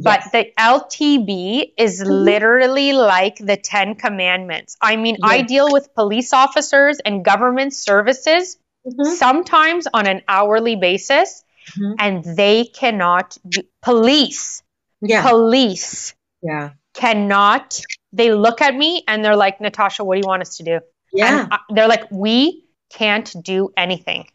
[0.00, 0.30] But yes.
[0.30, 2.10] the LTB is mm-hmm.
[2.10, 4.76] literally like the Ten Commandments.
[4.80, 5.16] I mean.
[5.22, 8.56] I deal with police officers and government services
[8.88, 9.14] mm-hmm.
[9.14, 11.94] sometimes on an hourly basis, mm-hmm.
[11.98, 14.62] and they cannot do, police.
[15.00, 15.22] Yeah.
[15.28, 16.14] Police.
[16.42, 16.70] Yeah.
[16.94, 17.80] Cannot.
[18.12, 20.80] They look at me and they're like, Natasha, what do you want us to do?
[21.12, 21.46] Yeah.
[21.50, 24.28] And they're like, we can't do anything.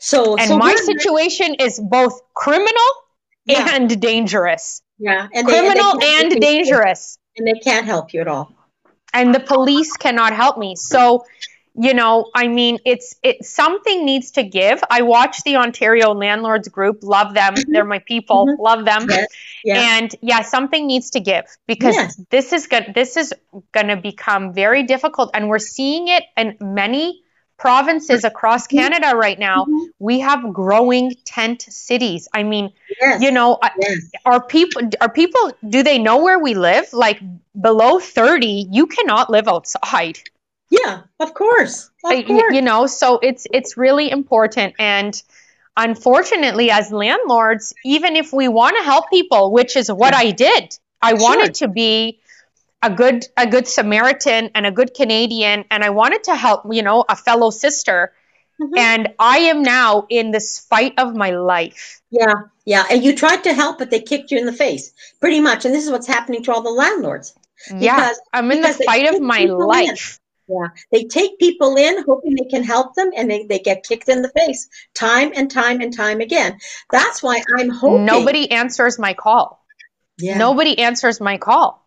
[0.00, 2.90] So, and so my situation is both criminal
[3.44, 3.76] yeah.
[3.76, 4.82] and dangerous.
[4.98, 7.18] Yeah, and they, criminal and, they and dangerous.
[7.36, 8.52] And they can't help you at all.
[9.12, 10.76] And the police cannot help me.
[10.76, 11.24] So,
[11.74, 14.82] you know, I mean, it's it something needs to give.
[14.90, 17.54] I watch the Ontario Landlords Group, love them.
[17.54, 17.72] Mm-hmm.
[17.72, 18.60] They're my people, mm-hmm.
[18.60, 19.06] love them.
[19.08, 19.26] Yes.
[19.64, 20.00] Yes.
[20.00, 22.20] And yeah, something needs to give because yes.
[22.30, 22.92] this is good.
[22.94, 23.32] This is
[23.72, 27.22] going to become very difficult, and we're seeing it in many
[27.60, 28.78] provinces across mm-hmm.
[28.78, 29.84] Canada right now, mm-hmm.
[29.98, 32.26] we have growing tent cities.
[32.32, 33.22] I mean, yes.
[33.22, 33.60] you know,
[34.24, 36.92] are people are people do they know where we live?
[36.92, 37.20] Like
[37.60, 40.18] below 30, you cannot live outside.
[40.70, 41.90] Yeah, of course.
[42.04, 42.54] Of course.
[42.54, 45.20] You know, so it's it's really important and
[45.76, 50.78] unfortunately as landlords, even if we want to help people, which is what I did,
[51.02, 51.18] I sure.
[51.18, 52.20] wanted to be
[52.82, 56.82] a good a good Samaritan and a good Canadian, and I wanted to help, you
[56.82, 58.12] know, a fellow sister.
[58.60, 58.76] Mm-hmm.
[58.76, 62.02] And I am now in this fight of my life.
[62.10, 62.34] Yeah,
[62.66, 62.84] yeah.
[62.90, 65.64] And you tried to help, but they kicked you in the face, pretty much.
[65.64, 67.34] And this is what's happening to all the landlords.
[67.66, 70.19] Because, yeah, I'm in the fight of my life.
[70.50, 74.08] Yeah, they take people in hoping they can help them, and they, they get kicked
[74.08, 76.58] in the face time and time and time again.
[76.90, 79.64] That's why I'm hoping nobody answers my call.
[80.18, 80.38] Yeah.
[80.38, 81.86] Nobody answers my call.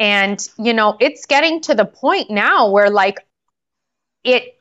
[0.00, 3.18] And, you know, it's getting to the point now where like
[4.24, 4.54] it,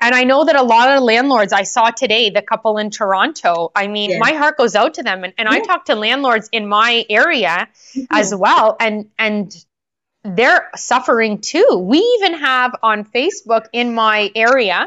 [0.00, 3.70] and I know that a lot of landlords I saw today, the couple in Toronto,
[3.74, 4.18] I mean, yeah.
[4.18, 5.24] my heart goes out to them.
[5.24, 5.56] And, and yeah.
[5.56, 8.04] I talk to landlords in my area mm-hmm.
[8.10, 8.76] as well.
[8.80, 9.54] And, and,
[10.24, 11.78] they're suffering too.
[11.80, 14.86] We even have on Facebook in my area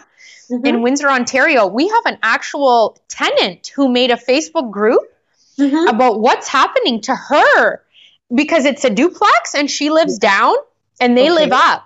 [0.50, 0.66] mm-hmm.
[0.66, 5.02] in Windsor, Ontario, we have an actual tenant who made a Facebook group
[5.60, 5.88] mm-hmm.
[5.88, 7.82] about what's happening to her
[8.34, 10.56] because it's a duplex and she lives down
[11.00, 11.44] and they okay.
[11.44, 11.84] live up.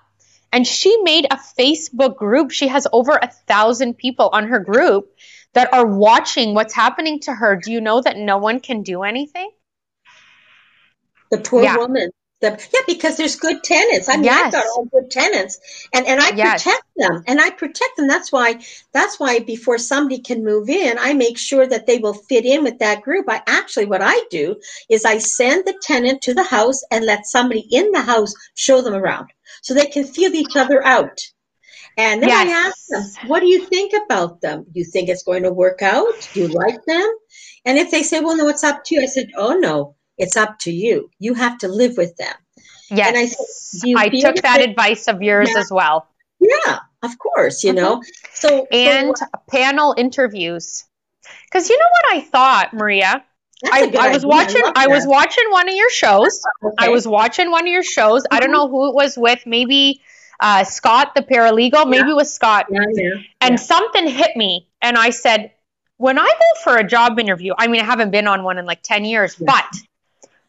[0.53, 2.51] And she made a Facebook group.
[2.51, 5.15] She has over a thousand people on her group
[5.53, 7.55] that are watching what's happening to her.
[7.55, 9.49] Do you know that no one can do anything?
[11.29, 11.77] The poor yeah.
[11.77, 12.09] woman.
[12.41, 14.09] The, yeah, because there's good tenants.
[14.09, 14.47] I mean, yes.
[14.47, 15.59] I've got all good tenants,
[15.93, 16.63] and and I yes.
[16.63, 18.07] protect them, and I protect them.
[18.07, 18.59] That's why
[18.93, 22.63] that's why before somebody can move in, I make sure that they will fit in
[22.63, 23.27] with that group.
[23.29, 24.55] I actually, what I do
[24.89, 28.81] is I send the tenant to the house and let somebody in the house show
[28.81, 29.29] them around,
[29.61, 31.19] so they can feel each other out.
[31.95, 32.47] And then yes.
[32.47, 32.87] I ask
[33.19, 34.63] them, "What do you think about them?
[34.63, 36.27] Do you think it's going to work out?
[36.33, 37.07] Do you like them?"
[37.65, 40.37] And if they say, "Well, no, it's up to you," I said, "Oh no." It's
[40.37, 41.09] up to you.
[41.19, 42.35] You have to live with them.
[42.91, 43.81] Yes.
[43.85, 46.07] I, I took that they, advice of yours yeah, as well.
[46.39, 47.97] Yeah, of course, you know.
[47.97, 48.25] Mm-hmm.
[48.33, 50.85] So and so, panel interviews.
[51.45, 53.23] Because you know what I thought, Maria?
[53.71, 54.27] I, I, was idea.
[54.27, 56.41] watching I, I, was watching one of your shows.
[56.63, 56.75] Okay.
[56.77, 58.23] I was watching one of your shows.
[58.23, 58.33] Mm-hmm.
[58.35, 58.53] I don't mm-hmm.
[58.53, 60.01] know who it was with, maybe
[60.39, 62.11] uh, Scott the paralegal, maybe yeah.
[62.11, 62.67] it was Scott.
[62.69, 63.21] Yeah, yeah.
[63.39, 65.51] And something hit me and I said,
[65.97, 68.65] when I go for a job interview, I mean I haven't been on one in
[68.65, 69.75] like 10 years, but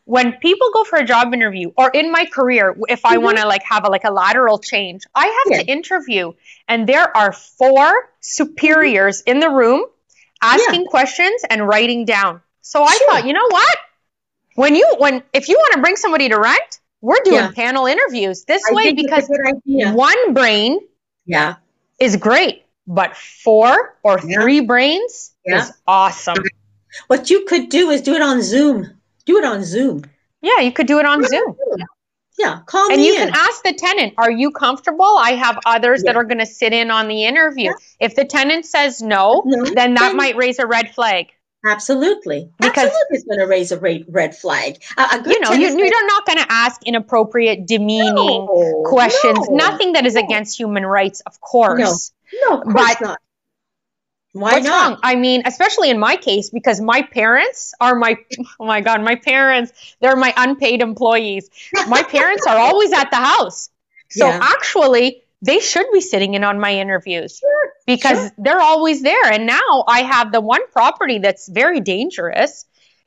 [0.04, 3.24] when people go for a job interview or in my career if i mm-hmm.
[3.24, 5.62] want to like have a like a lateral change i have yeah.
[5.62, 6.32] to interview
[6.68, 9.84] and there are four superiors in the room
[10.42, 10.88] asking yeah.
[10.88, 13.10] questions and writing down so i sure.
[13.10, 13.78] thought you know what
[14.56, 17.50] when you when if you want to bring somebody to rent we're doing yeah.
[17.52, 19.28] panel interviews this I way because
[19.64, 20.80] one brain
[21.26, 21.56] yeah
[22.00, 26.38] is great but four or three brains is awesome
[27.06, 30.02] what you could do is do it on zoom do it on Zoom.
[30.40, 31.56] Yeah, you could do it on Zoom.
[32.38, 32.94] Yeah, call and me.
[32.94, 33.28] And you in.
[33.28, 36.12] can ask the tenant, "Are you comfortable?" I have others yeah.
[36.12, 37.66] that are going to sit in on the interview.
[37.66, 38.06] Yeah.
[38.06, 41.26] If the tenant says no, no then that then, might raise a red flag.
[41.64, 44.82] Absolutely, because Absolutely it's going to raise a red flag.
[44.96, 49.48] A, you know, you, are not going to ask inappropriate, demeaning no, questions.
[49.48, 52.12] No, Nothing that is against human rights, of course.
[52.32, 53.20] No, no, of course but not.
[54.32, 54.90] Why What's not?
[54.90, 55.00] Wrong?
[55.02, 58.16] I mean, especially in my case, because my parents are my,
[58.60, 61.50] oh my God, my parents, they're my unpaid employees.
[61.88, 63.68] My parents are always at the house.
[64.10, 64.40] So yeah.
[64.42, 68.30] actually, they should be sitting in on my interviews sure, because sure.
[68.38, 69.32] they're always there.
[69.32, 72.64] And now I have the one property that's very dangerous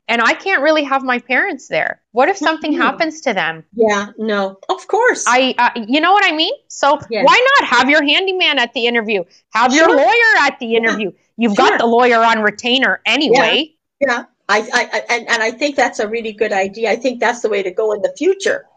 [0.08, 2.02] and I can't really have my parents there.
[2.12, 2.82] What if something mm-hmm.
[2.82, 3.64] happens to them?
[3.74, 5.26] Yeah, no, of course.
[5.28, 6.54] I, uh, you know what I mean.
[6.68, 9.24] So why not have your handyman at the interview?
[9.54, 9.90] Have sure.
[9.90, 11.12] your lawyer at the interview.
[11.12, 11.20] Yeah.
[11.38, 11.70] You've sure.
[11.70, 13.74] got the lawyer on retainer anyway.
[14.00, 14.24] Yeah, yeah.
[14.48, 16.92] I, I, and, and I think that's a really good idea.
[16.92, 18.68] I think that's the way to go in the future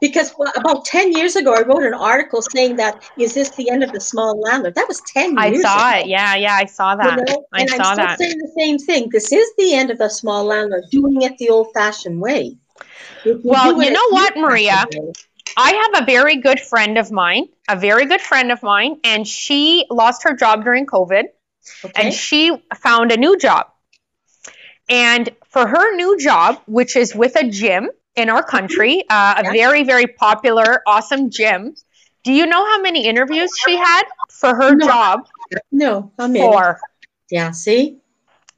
[0.00, 3.70] because well, about 10 years ago i wrote an article saying that is this the
[3.70, 5.98] end of the small landlord that was 10 i saw ago.
[6.00, 7.44] it yeah yeah i saw that you know?
[7.52, 9.98] i and saw I'm still that saying the same thing this is the end of
[9.98, 12.56] the small landlord doing it the old fashioned way
[13.24, 14.84] you well you know what maria
[15.56, 19.26] I have a very good friend of mine, a very good friend of mine, and
[19.26, 21.24] she lost her job during COVID
[21.84, 21.92] okay.
[21.96, 23.66] and she found a new job.
[24.88, 29.52] And for her new job, which is with a gym, in our country, uh, a
[29.52, 31.74] very, very popular, awesome gym.
[32.24, 34.86] Do you know how many interviews she had for her no.
[34.86, 35.20] job?
[35.72, 36.40] No, how many?
[36.40, 36.80] Four.
[37.30, 37.98] Yeah, see?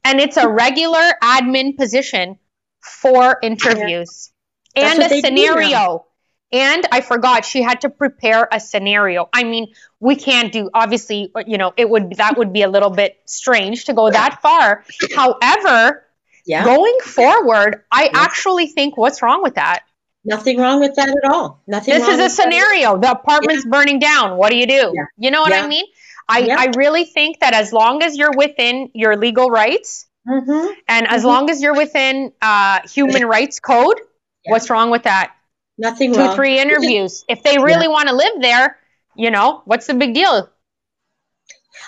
[0.03, 2.37] And it's a regular admin position
[2.81, 4.31] for interviews
[4.75, 4.91] yeah.
[4.91, 6.05] and a scenario.
[6.51, 9.27] And I forgot she had to prepare a scenario.
[9.33, 12.91] I mean, we can't do obviously, you know, it would that would be a little
[12.91, 14.83] bit strange to go that far.
[15.15, 16.05] However,
[16.45, 16.65] yeah.
[16.65, 19.83] Going forward, I actually think what's wrong with that?
[20.25, 21.61] Nothing wrong with that at all.
[21.67, 21.95] Nothing.
[21.95, 22.97] This is a scenario.
[22.97, 23.71] The apartment's yeah.
[23.71, 24.37] burning down.
[24.37, 24.93] What do you do?
[24.93, 25.05] Yeah.
[25.17, 25.85] You know what I mean?
[26.29, 30.71] I, I really think that as long as you're within your legal rights mm-hmm.
[30.87, 31.27] and as mm-hmm.
[31.27, 33.99] long as you're within uh, human rights code,
[34.45, 35.35] what's wrong with that?
[35.77, 36.35] Nothing Two, wrong.
[36.35, 37.25] three interviews.
[37.27, 38.77] If they really want to live there,
[39.15, 40.49] you know, what's the big deal?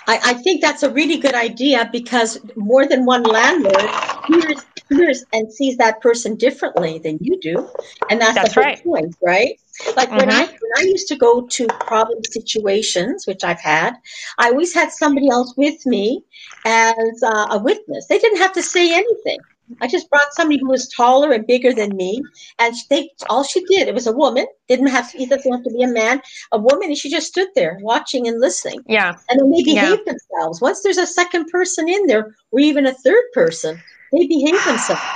[0.06, 3.90] I, I, think that's a really good idea because more than one landlord
[4.28, 7.68] hears, hears and sees that person differently than you do,
[8.10, 8.84] and that's, that's the whole right.
[8.84, 9.58] point, right?
[9.96, 10.16] Like mm-hmm.
[10.16, 13.94] when I when I used to go to problem situations, which I've had,
[14.38, 16.24] I always had somebody else with me
[16.64, 18.06] as uh, a witness.
[18.06, 19.38] They didn't have to say anything.
[19.80, 22.22] I just brought somebody who was taller and bigger than me,
[22.58, 24.46] and they all she did it was a woman.
[24.68, 26.20] Didn't have to, doesn't have to be a man,
[26.52, 28.80] a woman, and she just stood there watching and listening.
[28.86, 30.12] Yeah, and then they behave yeah.
[30.12, 30.60] themselves.
[30.60, 33.80] Once there's a second person in there, or even a third person,
[34.12, 35.02] they behave themselves.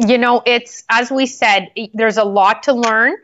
[0.00, 3.16] You know, it's as we said, there's a lot to learn.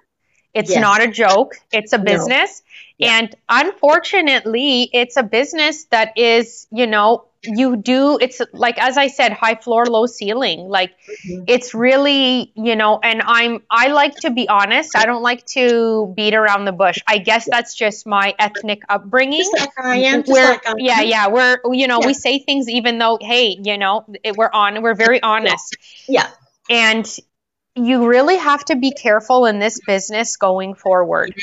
[0.54, 0.80] It's yes.
[0.80, 1.56] not a joke.
[1.72, 2.62] It's a business.
[2.98, 3.06] No.
[3.06, 3.18] Yeah.
[3.18, 9.06] And unfortunately, it's a business that is, you know, you do it's like as i
[9.06, 10.92] said high floor low ceiling like
[11.26, 11.44] mm-hmm.
[11.46, 16.12] it's really you know and i'm i like to be honest i don't like to
[16.16, 20.22] beat around the bush i guess that's just my ethnic upbringing just like I am,
[20.26, 22.06] like I yeah yeah we're you know yeah.
[22.06, 25.76] we say things even though hey you know it, we're on we're very honest
[26.08, 26.28] yeah.
[26.70, 27.18] yeah and
[27.76, 31.34] you really have to be careful in this business going forward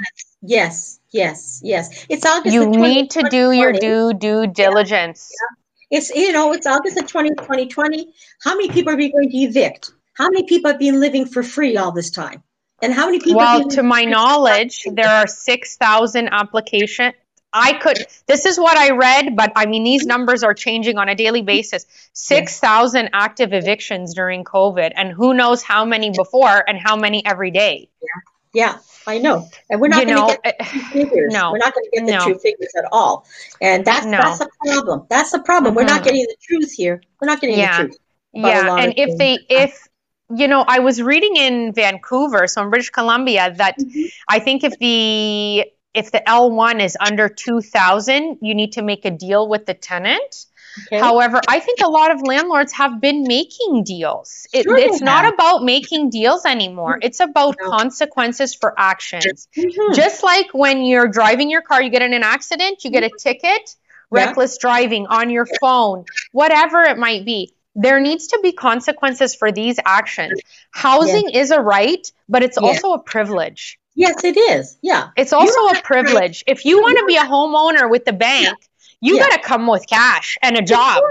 [0.42, 5.58] yes yes yes it's August you need to do your due due diligence yeah.
[5.92, 8.14] It's, you know, it's August of 2020.
[8.42, 9.92] How many people are we going to evict?
[10.14, 12.42] How many people have been living for free all this time?
[12.82, 13.36] And how many people?
[13.36, 17.14] Well, to my knowledge, there are 6,000 applications.
[17.54, 21.10] I could, this is what I read, but I mean, these numbers are changing on
[21.10, 21.86] a daily basis.
[22.14, 27.52] 6,000 active evictions during COVID, and who knows how many before and how many every
[27.52, 27.90] day.
[28.02, 28.08] Yeah.
[28.54, 29.48] Yeah, I know.
[29.70, 31.34] And we're not going to get the true figures.
[31.34, 32.26] No, we're not going to get the no.
[32.26, 33.26] true figures at all.
[33.62, 34.18] And that's no.
[34.18, 35.06] that's the problem.
[35.10, 35.72] That's the problem.
[35.72, 35.78] Mm-hmm.
[35.78, 36.04] We're not mm-hmm.
[36.04, 37.02] getting the truth here.
[37.22, 37.84] We're not getting yeah.
[37.84, 37.98] the truth.
[38.34, 39.88] Yeah, and if they if
[40.36, 44.04] you know, I was reading in Vancouver, so in British Columbia, that mm-hmm.
[44.30, 49.12] I think if the if the L1 is under 2000, you need to make a
[49.12, 50.46] deal with the tenant.
[50.88, 51.00] Okay.
[51.00, 54.48] However, I think a lot of landlords have been making deals.
[54.54, 55.34] It, sure it's not have.
[55.34, 56.98] about making deals anymore.
[57.02, 57.70] It's about no.
[57.70, 59.50] consequences for actions.
[59.58, 59.94] Mm-hmm.
[59.94, 63.10] Just like when you're driving your car, you get in an accident, you get a
[63.10, 64.26] ticket, yeah.
[64.26, 67.54] reckless driving on your phone, whatever it might be.
[67.76, 70.42] There needs to be consequences for these actions.
[70.72, 71.46] Housing yes.
[71.46, 72.84] is a right, but it's yes.
[72.84, 73.80] also a privilege.
[73.96, 74.78] Yes, it is.
[74.82, 75.10] Yeah.
[75.18, 76.44] It's also a privilege.
[76.48, 78.54] If you want to be a homeowner with the bank, yeah.
[79.02, 79.30] you yeah.
[79.30, 81.04] got to come with cash and a job.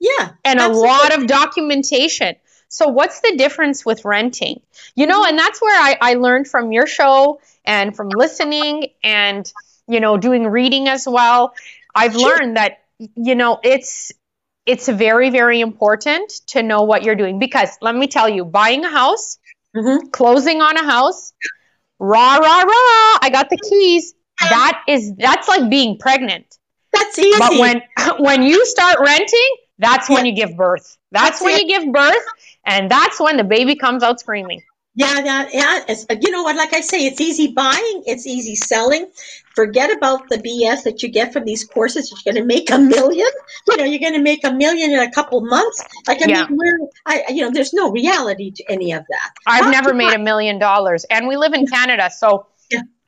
[0.00, 0.30] Yeah.
[0.44, 0.88] And absolutely.
[0.88, 2.34] a lot of documentation.
[2.68, 4.60] So, what's the difference with renting?
[4.96, 9.50] You know, and that's where I, I learned from your show and from listening and,
[9.86, 11.54] you know, doing reading as well.
[11.94, 14.10] I've learned that, you know, it's,
[14.66, 18.84] it's very, very important to know what you're doing because let me tell you, buying
[18.84, 19.38] a house,
[19.76, 20.08] mm-hmm.
[20.08, 21.32] closing on a house,
[21.98, 23.18] rah rah rah.
[23.22, 24.14] I got the keys.
[24.40, 26.58] That is that's like being pregnant.
[26.92, 27.38] That's easy.
[27.38, 27.82] But when
[28.18, 30.96] when you start renting that's when you give birth.
[31.10, 31.62] That's, that's when it.
[31.62, 32.24] you give birth
[32.64, 34.62] and that's when the baby comes out screaming
[34.94, 35.84] yeah, yeah, yeah.
[35.88, 36.56] It's, you know what?
[36.56, 39.10] Like I say, it's easy buying, it's easy selling.
[39.54, 42.10] Forget about the BS that you get from these courses.
[42.10, 43.26] You're going to make a million.
[43.68, 45.82] You know, you're going to make a million in a couple months.
[46.06, 46.46] Like I yeah.
[46.46, 49.30] mean, where I, you know, there's no reality to any of that.
[49.46, 52.46] I've never made a million dollars, and we live in Canada, so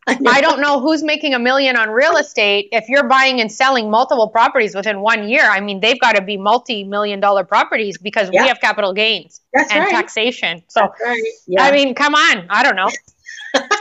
[0.26, 2.68] I don't know who's making a million on real estate.
[2.70, 6.22] If you're buying and selling multiple properties within one year, I mean, they've got to
[6.22, 8.42] be multi-million dollar properties because yeah.
[8.42, 9.90] we have capital gains That's and right.
[9.90, 10.62] taxation.
[10.68, 11.22] So, right.
[11.48, 11.64] yeah.
[11.64, 12.46] I mean, come on.
[12.48, 12.88] I don't know.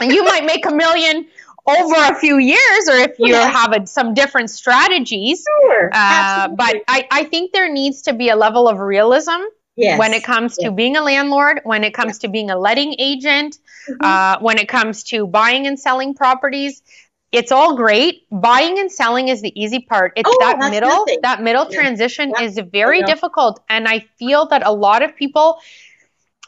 [0.00, 1.28] you might make a million
[1.64, 3.48] over a few years or if you yeah.
[3.48, 5.44] have a, some different strategies.
[5.62, 5.90] Sure.
[5.92, 9.42] Uh, but I, I think there needs to be a level of realism
[9.76, 9.98] Yes.
[9.98, 13.58] When it comes to being a landlord, when it comes to being a letting agent,
[13.88, 13.96] mm-hmm.
[14.00, 16.82] uh, when it comes to buying and selling properties,
[17.30, 18.26] it's all great.
[18.30, 20.14] Buying and selling is the easy part.
[20.16, 21.18] It's oh, that middle, nothing.
[21.22, 21.78] that middle yeah.
[21.78, 22.44] transition yeah.
[22.44, 23.60] is very difficult.
[23.68, 25.58] And I feel that a lot of people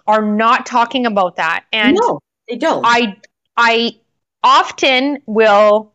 [0.07, 1.65] are not talking about that.
[1.71, 2.83] And no, they don't.
[2.87, 3.17] I
[3.57, 3.97] I
[4.43, 5.93] often will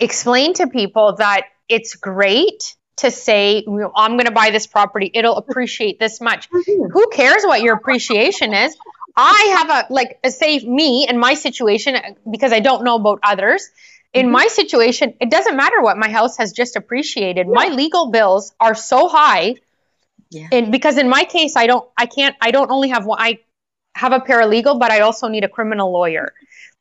[0.00, 3.64] explain to people that it's great to say,
[3.96, 6.48] I'm going to buy this property, it'll appreciate this much.
[6.50, 6.90] Mm-hmm.
[6.92, 8.76] Who cares what your appreciation is?
[9.16, 11.96] I have a, like, a, say me in my situation,
[12.30, 13.68] because I don't know about others.
[14.12, 14.32] In mm-hmm.
[14.32, 17.46] my situation, it doesn't matter what my house has just appreciated.
[17.46, 17.52] Yeah.
[17.52, 19.56] My legal bills are so high.
[20.30, 20.48] Yeah.
[20.52, 23.40] And because in my case, I don't, I can't, I don't only have one, I
[23.94, 26.32] have a paralegal, but I also need a criminal lawyer.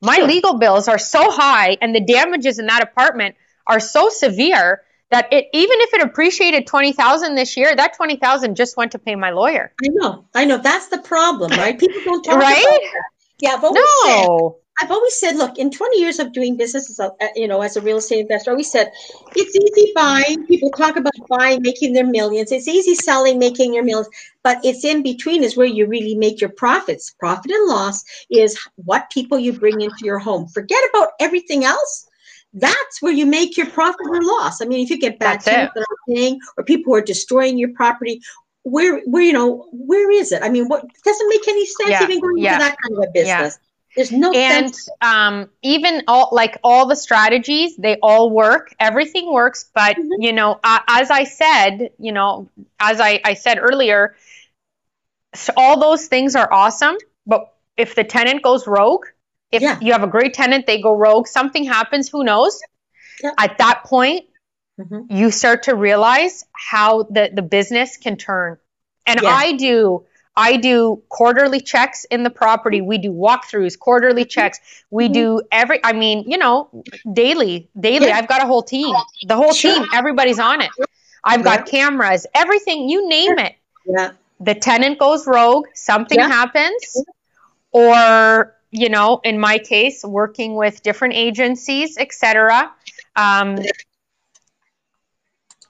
[0.01, 0.27] My sure.
[0.27, 3.35] legal bills are so high and the damages in that apartment
[3.65, 4.81] are so severe
[5.13, 9.15] that it even if it appreciated 20,000 this year, that 20,000 just went to pay
[9.15, 9.71] my lawyer.
[9.83, 10.25] I know.
[10.33, 11.77] I know that's the problem, right?
[11.79, 12.63] People don't talk right?
[12.63, 13.03] about that.
[13.39, 13.83] Yeah, but no.
[14.07, 17.47] Said, I've always said, look, in 20 years of doing business as a, uh, you
[17.47, 18.91] know, as a real estate investor, I always said
[19.35, 20.47] it's easy buying.
[20.47, 22.51] People talk about buying, making their millions.
[22.51, 24.09] It's easy selling, making your millions,
[24.43, 27.13] but it's in between is where you really make your profits.
[27.19, 30.47] Profit and loss is what people you bring into your home.
[30.47, 32.09] Forget about everything else
[32.53, 34.61] that's where you make your profit or loss.
[34.61, 37.57] I mean, if you get bad tenants that are paying or people who are destroying
[37.57, 38.21] your property,
[38.63, 40.41] where where you know where is it?
[40.43, 42.03] I mean, what doesn't make any sense yeah.
[42.03, 42.53] even going yeah.
[42.53, 43.27] into that kind of a business.
[43.59, 43.69] Yeah.
[43.95, 44.89] There's no and sense.
[45.01, 48.73] um, even all like all the strategies, they all work.
[48.79, 50.21] Everything works, but mm-hmm.
[50.21, 52.49] you know, uh, as I said, you know,
[52.79, 54.15] as I, I said earlier,
[55.35, 56.95] so all those things are awesome.
[57.27, 59.05] But if the tenant goes rogue,
[59.53, 59.79] if yeah.
[59.79, 62.59] you have a great tenant, they go rogue, something happens, who knows?
[63.23, 63.31] Yeah.
[63.37, 64.25] At that point,
[64.79, 65.15] mm-hmm.
[65.15, 68.57] you start to realize how the, the business can turn.
[69.05, 69.29] And yeah.
[69.29, 72.81] I do I do quarterly checks in the property.
[72.81, 74.59] We do walkthroughs, quarterly checks.
[74.89, 75.13] We mm-hmm.
[75.13, 76.69] do every, I mean, you know,
[77.13, 78.11] daily, daily.
[78.11, 78.95] I've got a whole team,
[79.27, 80.71] the whole team, everybody's on it.
[81.23, 83.55] I've got cameras, everything, you name it.
[83.85, 84.11] Yeah.
[84.39, 86.27] The tenant goes rogue, something yeah.
[86.27, 87.05] happens,
[87.71, 92.73] or you know, in my case, working with different agencies, etc.
[93.15, 93.57] Um,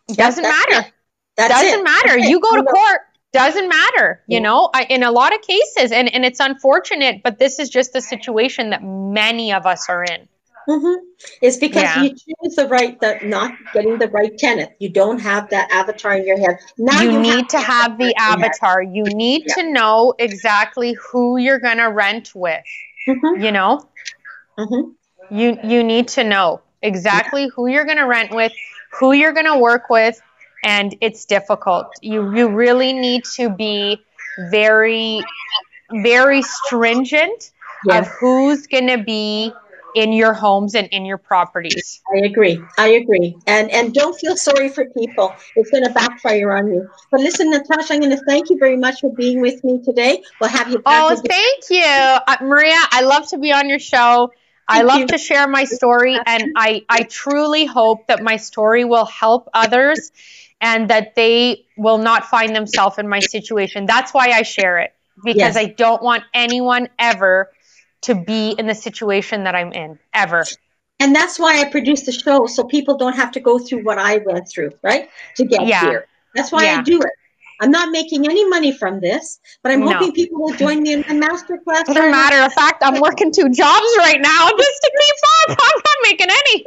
[0.08, 0.88] doesn't matter.
[1.36, 1.84] doesn't it.
[1.84, 2.18] matter.
[2.18, 3.02] You go to court.
[3.34, 4.22] Doesn't matter.
[4.28, 7.70] You know, I, in a lot of cases, and, and it's unfortunate, but this is
[7.70, 10.28] just the situation that many of us are in.
[10.70, 11.04] Mm-hmm.
[11.42, 12.04] It's because yeah.
[12.04, 14.72] you choose the right, the not getting the right tenant.
[14.80, 16.60] You don't have that avatar in your head.
[16.78, 18.82] Now you, you need have to have the avatar.
[18.82, 19.56] You need yeah.
[19.56, 22.64] to know exactly who you're going to rent with.
[23.08, 23.44] Mm-hmm.
[23.44, 23.88] You know,
[24.58, 25.36] mm-hmm.
[25.36, 28.52] you you need to know exactly who you're going to rent with,
[29.00, 30.22] who you're going to work with,
[30.64, 31.88] and it's difficult.
[32.02, 34.02] You you really need to be
[34.50, 35.24] very
[35.92, 37.52] very stringent
[37.86, 38.08] yes.
[38.08, 39.54] of who's going to be
[39.96, 42.02] in your homes and in your properties.
[42.14, 42.62] I agree.
[42.78, 43.36] I agree.
[43.48, 45.34] And and don't feel sorry for people.
[45.56, 46.90] It's going to backfire on you.
[47.12, 50.22] But listen, Natasha, I'm going to thank you very much for being with me today.
[50.40, 50.82] We'll have you.
[50.86, 52.78] oh, thank you, uh, Maria.
[52.92, 54.32] I love to be on your show.
[54.70, 55.08] Thank I love you.
[55.08, 60.12] to share my story, and I I truly hope that my story will help others,
[60.62, 63.86] and that they will not find themselves in my situation.
[63.86, 65.58] That's why I share it because yes.
[65.58, 67.52] I don't want anyone ever
[68.04, 70.46] to be in the situation that I'm in ever.
[71.00, 73.98] And that's why I produce the show so people don't have to go through what
[73.98, 75.10] I went through, right?
[75.38, 75.82] To get yeah.
[75.82, 76.08] here.
[76.36, 76.80] That's why yeah.
[76.80, 77.10] I do it.
[77.62, 79.94] I'm not making any money from this, but I'm no.
[79.94, 81.88] hoping people will join me in my master class.
[81.88, 85.58] As a matter of fact, I'm working two jobs right now just to keep up.
[85.62, 86.66] I'm not making any.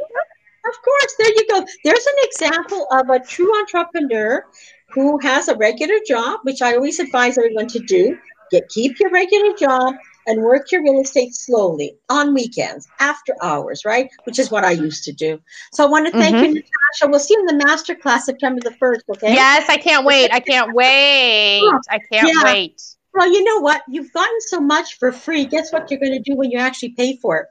[0.65, 1.65] Of course, there you go.
[1.83, 4.45] There's an example of a true entrepreneur
[4.89, 8.17] who has a regular job, which I always advise everyone to do.
[8.51, 9.95] Get keep your regular job,
[10.27, 14.09] and work your real estate slowly on weekends, after hours, right?
[14.25, 15.39] Which is what I used to do.
[15.73, 16.45] So I want to thank mm-hmm.
[16.45, 17.09] you, Natasha.
[17.09, 19.33] We'll see you in the master class September the 1st, okay?
[19.33, 20.31] Yes, I can't wait.
[20.31, 21.61] I can't wait.
[21.89, 22.43] I can't yeah.
[22.43, 22.81] wait.
[23.13, 23.81] Well, you know what?
[23.87, 25.45] You've gotten so much for free.
[25.45, 27.47] Guess what you're going to do when you actually pay for it?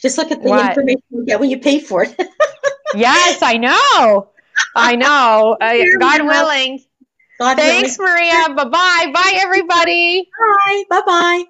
[0.00, 0.70] Just look at the what?
[0.70, 2.14] information you get when you pay for it.
[2.94, 4.30] yes, I know.
[4.74, 5.56] I know.
[5.60, 6.82] Uh, God willing.
[7.42, 8.54] God Thanks, Maria.
[8.54, 9.10] Bye bye.
[9.12, 10.30] Bye, everybody.
[10.38, 10.84] Bye.
[10.88, 11.44] Bye bye.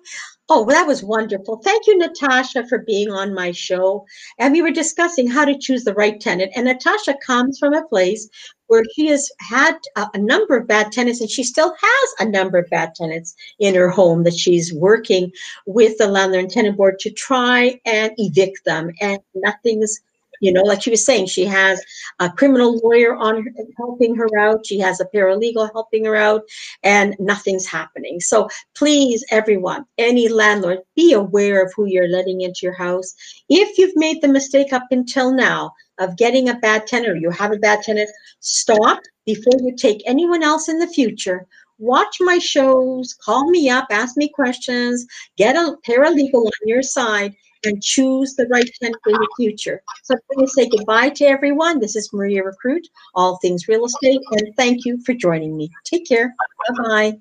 [0.49, 1.59] Oh, that was wonderful.
[1.59, 4.07] Thank you, Natasha, for being on my show.
[4.38, 6.53] And we were discussing how to choose the right tenant.
[6.57, 8.26] And Natasha comes from a place
[8.68, 12.30] where she has had a, a, number of bad tenants, and she still has a
[12.30, 15.30] number of bad tenants in her home that she's working
[15.66, 18.93] with the landlord and tenant board to try and evict them.
[19.03, 20.01] And nothing's
[20.43, 21.80] you know, like she was saying, she has
[22.18, 23.47] a criminal lawyer on
[23.78, 24.66] helping her out.
[24.66, 26.43] She has a paralegal helping her out,
[26.82, 28.18] and nothing's happening.
[28.20, 33.14] So please, everyone, any landlord, be aware of who you're letting into your house.
[33.49, 37.30] If you've made the mistake up until now of getting a bad tenant or you
[37.30, 41.47] have a bad tenant, stop before you take anyone else in the future
[41.78, 45.05] watch my shows, call me up, ask me questions,
[45.36, 47.34] get a paralegal on your side,
[47.65, 49.83] and choose the right tenant in the future.
[50.03, 51.79] So I'm going to say goodbye to everyone.
[51.79, 52.83] This is Maria Rekrut,
[53.15, 55.71] All Things Real Estate, and thank you for joining me.
[55.85, 56.35] Take care.
[56.69, 57.19] Bye bye.